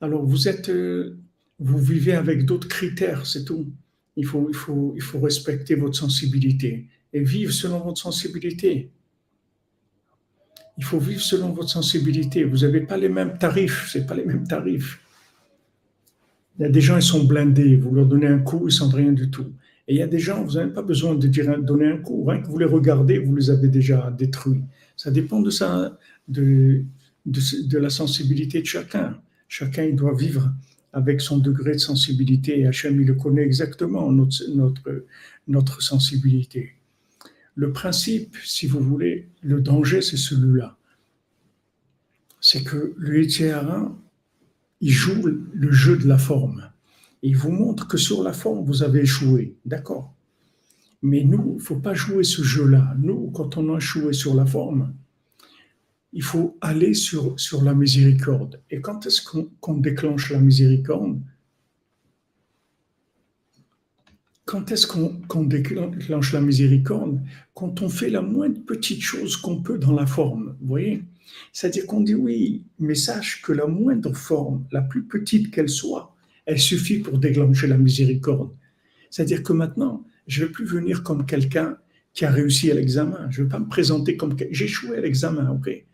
[0.00, 1.18] alors vous êtes, euh,
[1.58, 3.72] vous vivez avec d'autres critères, c'est tout.
[4.16, 8.90] Il faut, il, faut, il faut respecter votre sensibilité et vivre selon votre sensibilité.
[10.78, 12.44] Il faut vivre selon votre sensibilité.
[12.44, 15.00] Vous n'avez pas les mêmes tarifs, c'est pas les mêmes tarifs.
[16.58, 17.76] Il y a des gens, ils sont blindés.
[17.76, 19.52] Vous leur donnez un coup, ils sentent rien du tout.
[19.88, 22.24] Et il y a des gens, vous n'avez pas besoin de dire, donner un coup,
[22.24, 24.62] rien que vous les regardez, vous les avez déjà détruits.
[24.96, 25.96] Ça dépend de, ça,
[26.28, 26.82] de,
[27.24, 29.18] de, la sensibilité de chacun.
[29.48, 30.52] Chacun il doit vivre
[30.96, 32.60] avec son degré de sensibilité.
[32.60, 35.04] Et Hachem, il le connaît exactement, notre, notre,
[35.46, 36.72] notre sensibilité.
[37.54, 40.76] Le principe, si vous voulez, le danger, c'est celui-là.
[42.40, 43.96] C'est que le Yitzhara,
[44.80, 46.70] il joue le jeu de la forme
[47.26, 49.56] il vous montre que sur la forme, vous avez échoué.
[49.64, 50.14] D'accord.
[51.02, 52.94] Mais nous, il ne faut pas jouer ce jeu-là.
[52.98, 54.94] Nous, quand on a échoué sur la forme,
[56.16, 58.62] il faut aller sur, sur la miséricorde.
[58.70, 59.20] Et quand est-ce
[59.60, 61.20] qu'on déclenche la miséricorde?
[64.46, 67.20] Quand est-ce qu'on déclenche la miséricorde?
[67.52, 70.56] Quand on fait la moindre petite chose qu'on peut dans la forme.
[70.62, 71.02] Vous voyez?
[71.52, 76.16] C'est-à-dire qu'on dit oui, mais sache que la moindre forme, la plus petite qu'elle soit,
[76.46, 78.52] elle suffit pour déclencher la miséricorde.
[79.10, 81.76] C'est-à-dire que maintenant, je ne vais plus venir comme quelqu'un
[82.14, 83.28] qui a réussi à l'examen.
[83.28, 85.84] Je ne vais pas me présenter comme j'ai échoué à l'examen, ok?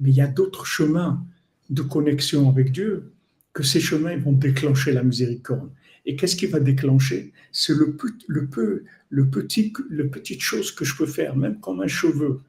[0.00, 1.24] Mais il y a d'autres chemins
[1.70, 3.12] de connexion avec Dieu
[3.52, 5.70] que ces chemins vont déclencher la miséricorde.
[6.04, 7.32] Et qu'est-ce qui va déclencher?
[7.52, 11.86] C'est le, peu, le petit, le petite chose que je peux faire, même comme un
[11.86, 12.40] cheveu.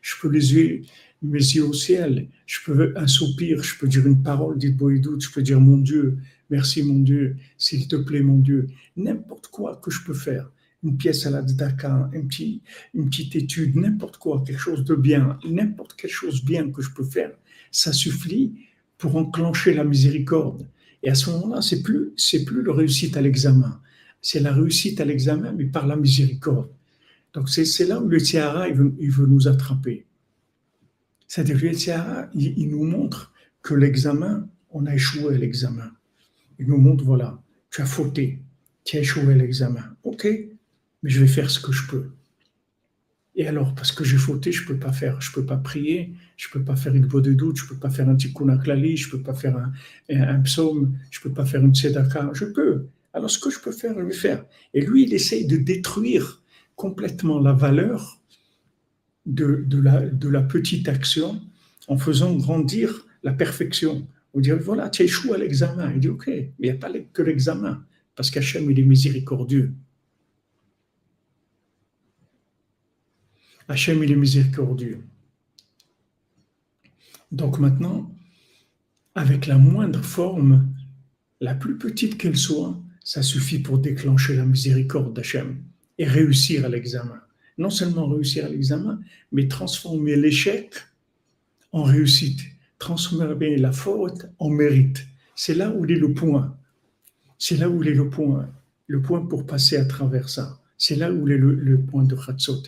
[0.00, 0.82] Je peux les yeux,
[1.20, 5.22] mes yeux au ciel, je peux un soupir, je peux dire une parole, dites doute,
[5.22, 6.16] je peux dire mon Dieu,
[6.52, 10.50] Merci mon Dieu, s'il te plaît mon Dieu, n'importe quoi que je peux faire,
[10.82, 12.62] une pièce à la Daka, un petit,
[12.94, 16.90] une petite étude, n'importe quoi, quelque chose de bien, n'importe quelle chose bien que je
[16.90, 17.30] peux faire,
[17.70, 18.54] ça suffit
[18.98, 20.66] pour enclencher la miséricorde.
[21.02, 22.12] Et à ce moment-là, c'est plus,
[22.46, 23.80] plus la réussite à l'examen,
[24.20, 26.70] c'est la réussite à l'examen, mais par la miséricorde.
[27.34, 28.74] Donc c'est là où le Tiara, il
[29.10, 30.06] veut, nous attraper.
[31.26, 35.90] C'est-à-dire que le Tiara, il, il nous montre que l'examen, on a échoué à l'examen.
[36.58, 38.40] Il nous montre, voilà, tu as fauté,
[38.84, 39.82] tu as échoué à l'examen.
[40.02, 40.28] Ok,
[41.02, 42.10] mais je vais faire ce que je peux.
[43.34, 46.12] Et alors, parce que j'ai fauté, je ne peux pas faire, je peux pas prier,
[46.36, 48.16] je ne peux pas faire une voix de doute, je ne peux pas faire un
[48.16, 49.56] tikkun aklali, je ne peux pas faire
[50.10, 52.86] un, psaume, je ne peux pas faire une tzedaka, je peux.
[53.14, 54.44] Alors, ce que je peux faire, je vais faire.
[54.74, 56.42] Et lui, il essaye de détruire
[56.76, 58.20] complètement la valeur
[59.24, 61.40] de, la, de la petite action
[61.88, 65.90] en faisant grandir la perfection, vous dire, voilà, tu échoué à l'examen.
[65.94, 67.84] Il dit, ok, mais il n'y a pas que l'examen,
[68.14, 69.72] parce qu'Hachem, il est miséricordieux.
[73.68, 75.02] Hachem, il est miséricordieux.
[77.30, 78.14] Donc maintenant,
[79.14, 80.68] avec la moindre forme,
[81.40, 85.62] la plus petite qu'elle soit, ça suffit pour déclencher la miséricorde d'Hachem
[85.98, 87.20] et réussir à l'examen.
[87.58, 89.00] Non seulement réussir à l'examen,
[89.32, 90.74] mais transformer l'échec
[91.72, 92.40] en réussite,
[92.78, 95.06] transformer la faute en mérite.
[95.34, 96.56] C'est là où est le point.
[97.38, 98.48] C'est là où est le point.
[98.86, 100.60] Le point pour passer à travers ça.
[100.78, 102.62] C'est là où est le, point de Khatsot.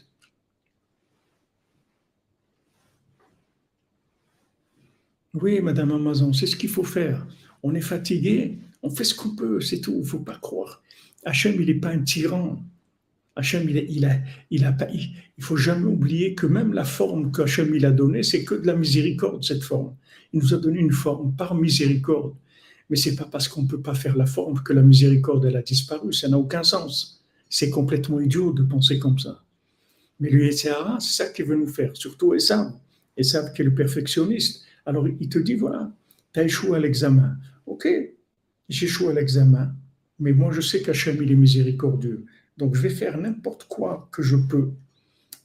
[5.35, 7.26] Oui, Madame Amazon, c'est ce qu'il faut faire.
[7.64, 9.95] On est fatigué, on fait ce qu'on peut, c'est tout.
[9.95, 10.82] Il ne faut pas croire.
[11.24, 12.62] Hachem, il n'est pas un tyran.
[13.35, 14.18] Hachem, il, il, a,
[14.51, 18.45] il, a, il faut jamais oublier que même la forme qu'Hachem il a donnée, c'est
[18.45, 19.97] que de la miséricorde, cette forme.
[20.32, 22.35] Il nous a donné une forme par miséricorde.
[22.89, 25.57] Mais c'est pas parce qu'on ne peut pas faire la forme que la miséricorde, elle
[25.57, 26.12] a disparu.
[26.12, 27.20] Ça n'a aucun sens.
[27.49, 29.43] C'est complètement idiot de penser comme ça.
[30.20, 32.72] Mais Yetzirah, c'est ça qu'il veut nous faire, surtout Esav.
[33.16, 34.63] Esav qui est le perfectionniste.
[34.87, 35.93] Alors il te dit, voilà,
[36.32, 37.37] tu as échoué à l'examen.
[37.66, 37.89] Ok,
[38.68, 39.74] j'échoue à l'examen,
[40.18, 42.24] mais moi je sais qu'Hachem, il est miséricordieux.
[42.57, 44.72] Donc je vais faire n'importe quoi que je peux.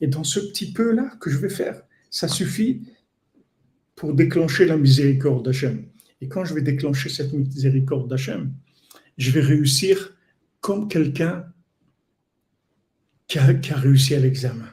[0.02, 2.88] Et dans ce petit peu-là que je vais faire, ça suffit
[3.96, 5.86] pour déclencher la miséricorde d'Hachem.
[6.22, 8.54] Et quand je vais déclencher cette miséricorde d'Hachem,
[9.18, 10.16] je vais réussir
[10.62, 11.46] comme quelqu'un
[13.28, 14.68] qui a, qui a réussi à l'examen.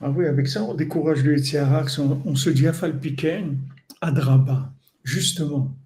[0.00, 1.86] Ah oui, avec ça, on décourage le Yetzirah,
[2.24, 3.58] on, se dit à Falpiken,
[4.00, 4.72] Adraba,
[5.02, 5.76] justement,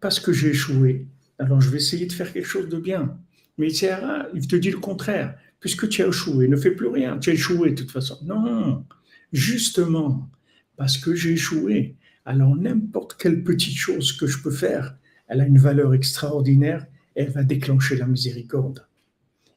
[0.00, 1.06] parce que j'ai échoué,
[1.38, 3.18] alors je vais essayer de faire quelque chose de bien.
[3.56, 7.18] Mais Yetzirah, il te dit le contraire, puisque tu as échoué, ne fais plus rien,
[7.18, 8.18] tu as échoué de toute façon.
[8.22, 8.84] Non,
[9.32, 10.28] justement,
[10.76, 11.96] parce que j'ai échoué,
[12.26, 14.94] alors n'importe quelle petite chose que je peux faire,
[15.26, 18.86] elle a une valeur extraordinaire, elle va déclencher la miséricorde.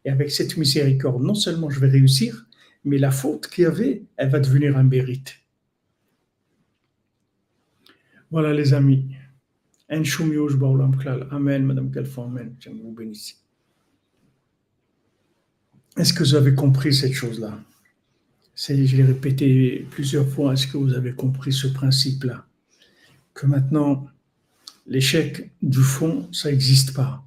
[0.06, 2.48] Et avec cette miséricorde, non seulement je vais réussir,
[2.84, 5.36] mais la faute qu'il y avait, elle va devenir un mérite.
[8.32, 9.16] Voilà les amis.
[9.90, 12.56] Amen, Madame Kalfa, Amen.
[12.60, 13.44] Je vous bénisse.
[15.98, 17.60] Est-ce que vous avez compris cette chose-là?
[18.56, 20.54] Je l'ai répété plusieurs fois.
[20.54, 22.46] Est-ce que vous avez compris ce principe-là?
[23.34, 24.08] Que maintenant,
[24.88, 27.24] l'échec du fond, ça n'existe pas.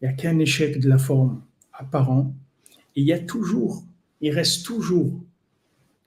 [0.00, 1.42] Il n'y a qu'un échec de la forme
[1.74, 2.34] apparent.
[2.96, 3.84] Et il y a toujours
[4.20, 5.22] il reste toujours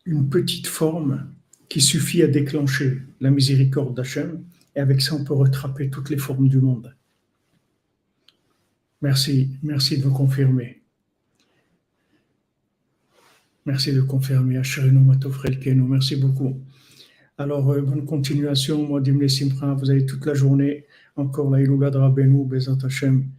[0.06, 1.28] une petite forme
[1.70, 4.44] qui suffit à déclencher la miséricorde d'Hachem,
[4.76, 6.96] et avec ça, on peut rattraper toutes les formes du monde.
[9.02, 10.82] Merci, merci de me confirmer.
[13.66, 14.60] Merci de confirmer.
[14.60, 16.60] Merci beaucoup.
[17.38, 18.86] Alors, euh, bonne continuation.
[18.88, 20.86] Moi, Dimle vous avez toute la journée
[21.16, 23.30] encore la Iloula de Rabbeinu, Bezat Hashem,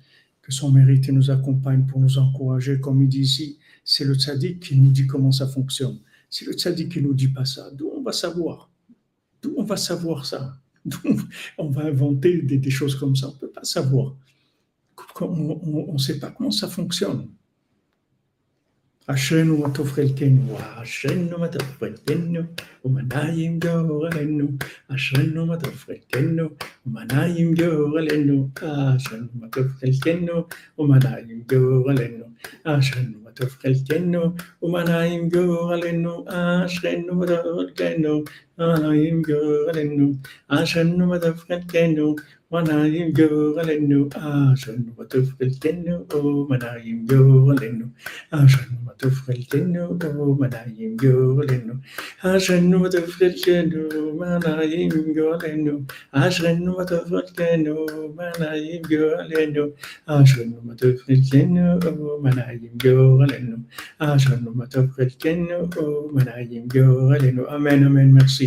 [0.42, 4.59] que son mérite nous accompagne pour nous encourager, comme il dit ici c'est le tzaddik
[4.59, 5.99] qui nous dit comment ça fonctionne.
[6.29, 7.69] C'est le tzaddik qui nous dit pas ça.
[7.71, 8.69] D'où on va savoir
[9.41, 10.57] D'où on va savoir ça
[11.57, 13.27] On va inventer des, choses comme ça.
[13.29, 14.15] On ne peut pas savoir.
[15.21, 17.27] On ne sait pas comment ça fonctionne.
[19.11, 22.39] אשרינו מה טוב חלקנו, אשרינו מה טוב חלקנו,
[22.85, 24.47] ומנעים גורלנו,
[24.87, 26.49] אשרינו מה טוב חלקנו,
[26.85, 28.49] ומנעים גורלנו,
[28.95, 30.43] אשרינו מה טוב חלקנו,
[30.79, 32.25] ומנעים גורלנו,
[32.63, 38.24] אשרינו Torkelkenu, Umanaim Goralenu, Ashrenu, Rodgenu,
[38.56, 40.14] Alahim Görelenu,
[40.48, 42.14] Ashanu Matafretenu,
[42.52, 47.90] Manahim Görelenu, Ashanu Matafretenu, O Manahim Görelenu,
[48.30, 51.80] Ashanu Matafretenu, O Manahim Görelenu,
[52.22, 55.84] Ashanu Matafretenu, Manahim Görelenu,
[56.14, 57.74] Ashanu Matafretenu,
[58.14, 59.72] Manahim Görelenu,
[60.06, 63.64] Ashanu Matafretenu, O Manahim Görelenu,
[63.98, 68.43] Ashanu Matafretenu, O Manahim Görelenu, Amen, Amen, merci.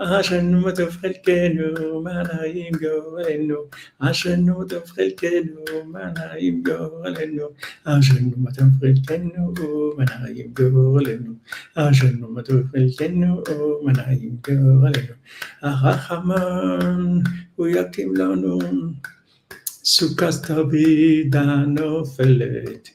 [0.00, 3.58] عشان متوفى الكينو معنا يمقو لأنه
[4.00, 7.50] عشان متوفى الكينو معنا يمقو لأنه
[7.86, 9.44] عشان متوفى الكينو
[9.98, 11.34] معنا يمقو لأنه
[11.76, 13.44] عشان متوفى الكينو
[13.84, 15.16] معنا يمقو لأنه
[15.62, 17.24] أخا خمان
[17.58, 18.94] ويكتم لونه
[19.82, 22.86] سكاستبي دانو فلت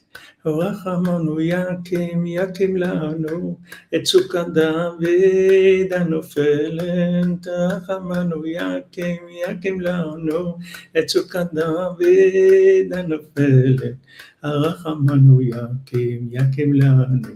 [0.46, 3.58] רחמנו יקים יקים לנו
[3.94, 9.16] את סוכת דוד הנופלת, רחמנו יקים
[9.48, 10.58] יקים לנו
[10.98, 13.94] את סוכת דוד הנופלת,
[14.42, 17.28] הרחמנו יקים יקים לנו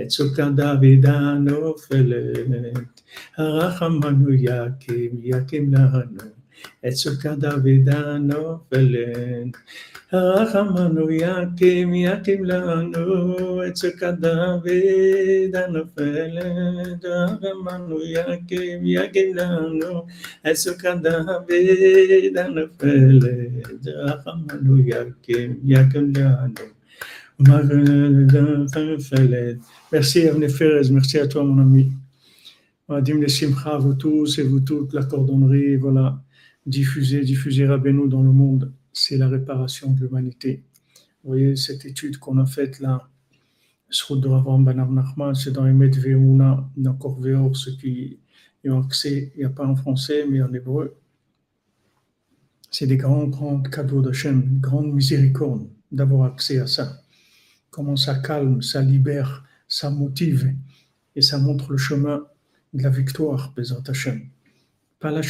[0.00, 3.00] את סוכת דוד הנופלת,
[3.36, 6.42] הרחמנו יקים יקים לנו
[6.88, 7.88] אצל דוד
[8.20, 9.56] נופלת.
[10.11, 17.05] הרחמנו יקים יקים לנו אצל דוד הנופלת.
[17.05, 20.05] הרחמנו יקים יקים לנו
[20.51, 20.71] אצל
[21.03, 23.87] דוד הנופלת.
[23.87, 26.77] הרחמנו יקים יקים לנו.
[29.91, 31.91] Merci Avne Ferez, merci à toi mon ami.
[33.01, 36.19] Dim les Simcha, vous tous et vous toutes, la cordonnerie, voilà,
[36.65, 40.62] diffuser, diffuser Rabbeinu dans le monde, c'est la réparation de l'humanité.
[41.22, 43.08] Vous voyez, cette étude qu'on a faite là,
[44.08, 48.18] Ben c'est dans Emet Veouna, dans Corvéor, ceux qui
[48.66, 50.96] ont accès, il n'y a pas en français, mais en hébreu.
[52.70, 57.02] C'est des grands, grands cadeaux d'Hachem, une grande miséricorde d'avoir accès à ça
[57.72, 60.54] comment ça calme, ça libère, ça motive
[61.16, 62.24] et ça montre le chemin
[62.72, 64.28] de la victoire, Bézat Hashem.
[65.00, 65.20] Pas,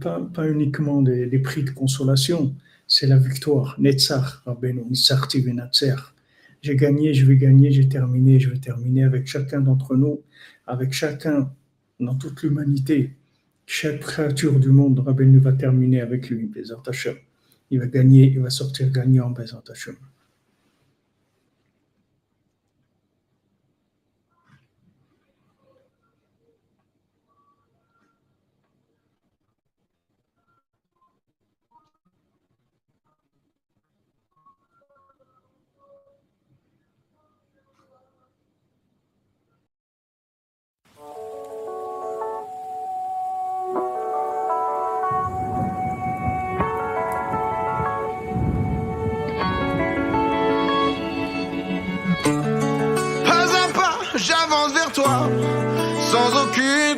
[0.00, 2.54] pas, pas uniquement des, prix de consolation,
[2.86, 3.76] c'est la victoire.
[3.78, 5.44] Netzach, Rabbeinu, Nisarti
[6.62, 10.22] J'ai gagné, je vais gagner, j'ai terminé, je vais terminer avec chacun d'entre nous,
[10.66, 11.52] avec chacun
[12.00, 13.14] dans toute l'humanité.
[13.66, 17.16] Chaque créature du monde, Rabbeinu va terminer avec lui, Bézat Hashem.
[17.70, 19.96] Il va gagner, il va sortir gagnant, Bézat Hashem.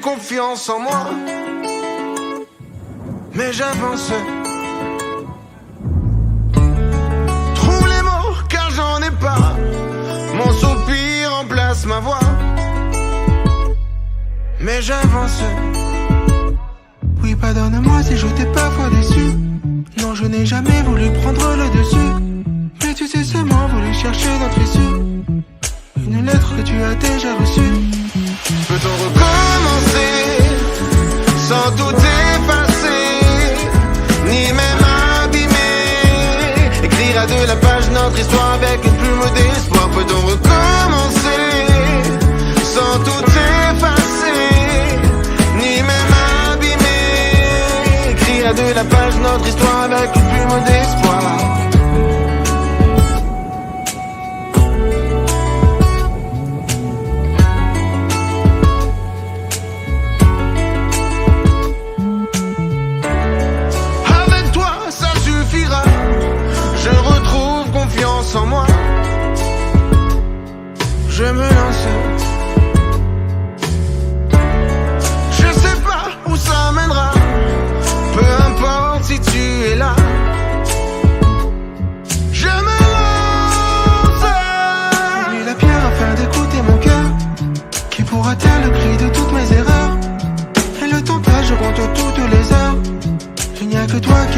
[0.08, 1.02] Confiance en moi.
[3.34, 4.10] Mais j'avance.
[7.54, 9.56] Trouve les mots car j'en ai pas.
[10.38, 12.26] Mon soupir remplace ma voix.
[14.60, 15.42] Mais j'avance.
[17.22, 19.26] Oui, pardonne-moi si je t'ai parfois déçu.
[20.00, 22.12] Non, je n'ai jamais voulu prendre le dessus.
[22.82, 24.96] Mais tu sais seulement voulu chercher notre issue.
[26.06, 27.97] Une lettre que tu as déjà reçue.
[28.18, 30.14] Peut-on recommencer
[31.48, 33.14] sans tout effacer,
[34.26, 34.84] ni même
[35.22, 36.82] abîmer?
[36.82, 39.88] Écrire à de la page notre histoire avec une plume d'espoir.
[39.90, 41.46] Peut-on recommencer
[42.74, 44.98] sans tout effacer,
[45.58, 46.14] ni même
[46.52, 48.10] abîmer?
[48.10, 51.47] Écrire à de la page notre histoire avec une plume d'espoir.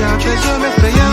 [0.02, 1.09] A que toi qui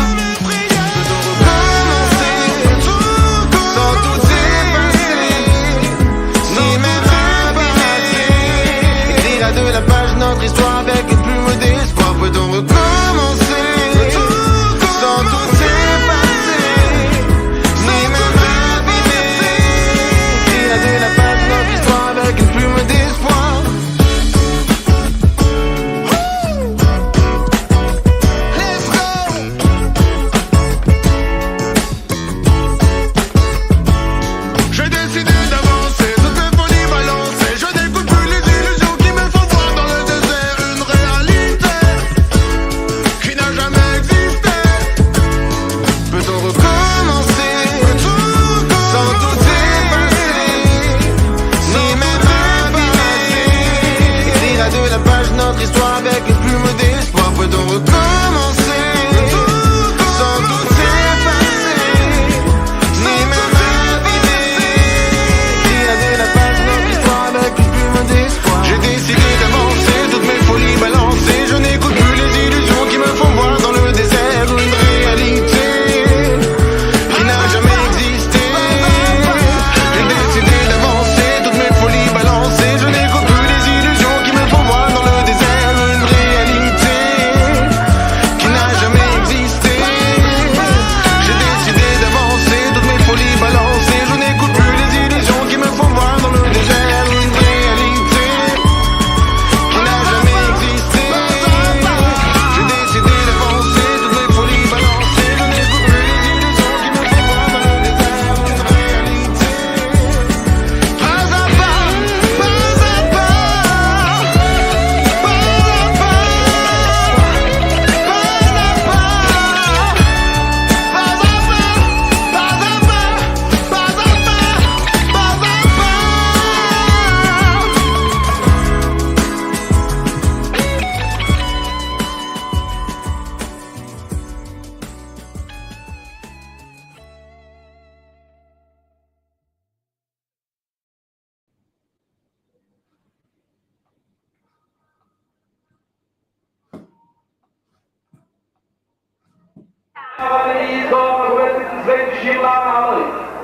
[150.19, 153.37] Avaliza o governo de na.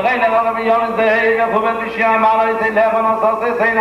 [0.00, 3.80] רגע לא למיון את זה היגה פובן תשיעה מעלה את זה לבן עושה זה סיני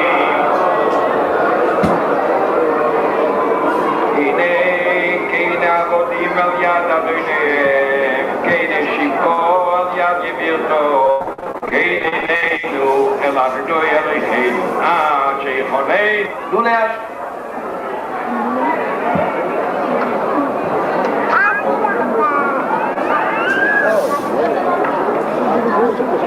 [4.17, 4.43] הנה
[5.33, 11.21] כנה עבודים על יד אדוניהם כנה שיפו על יד יבירתו
[11.71, 12.35] כנה
[12.65, 16.61] איננו אל ארדוי אליכם עד שיכולנו
[25.99, 26.19] ちょっと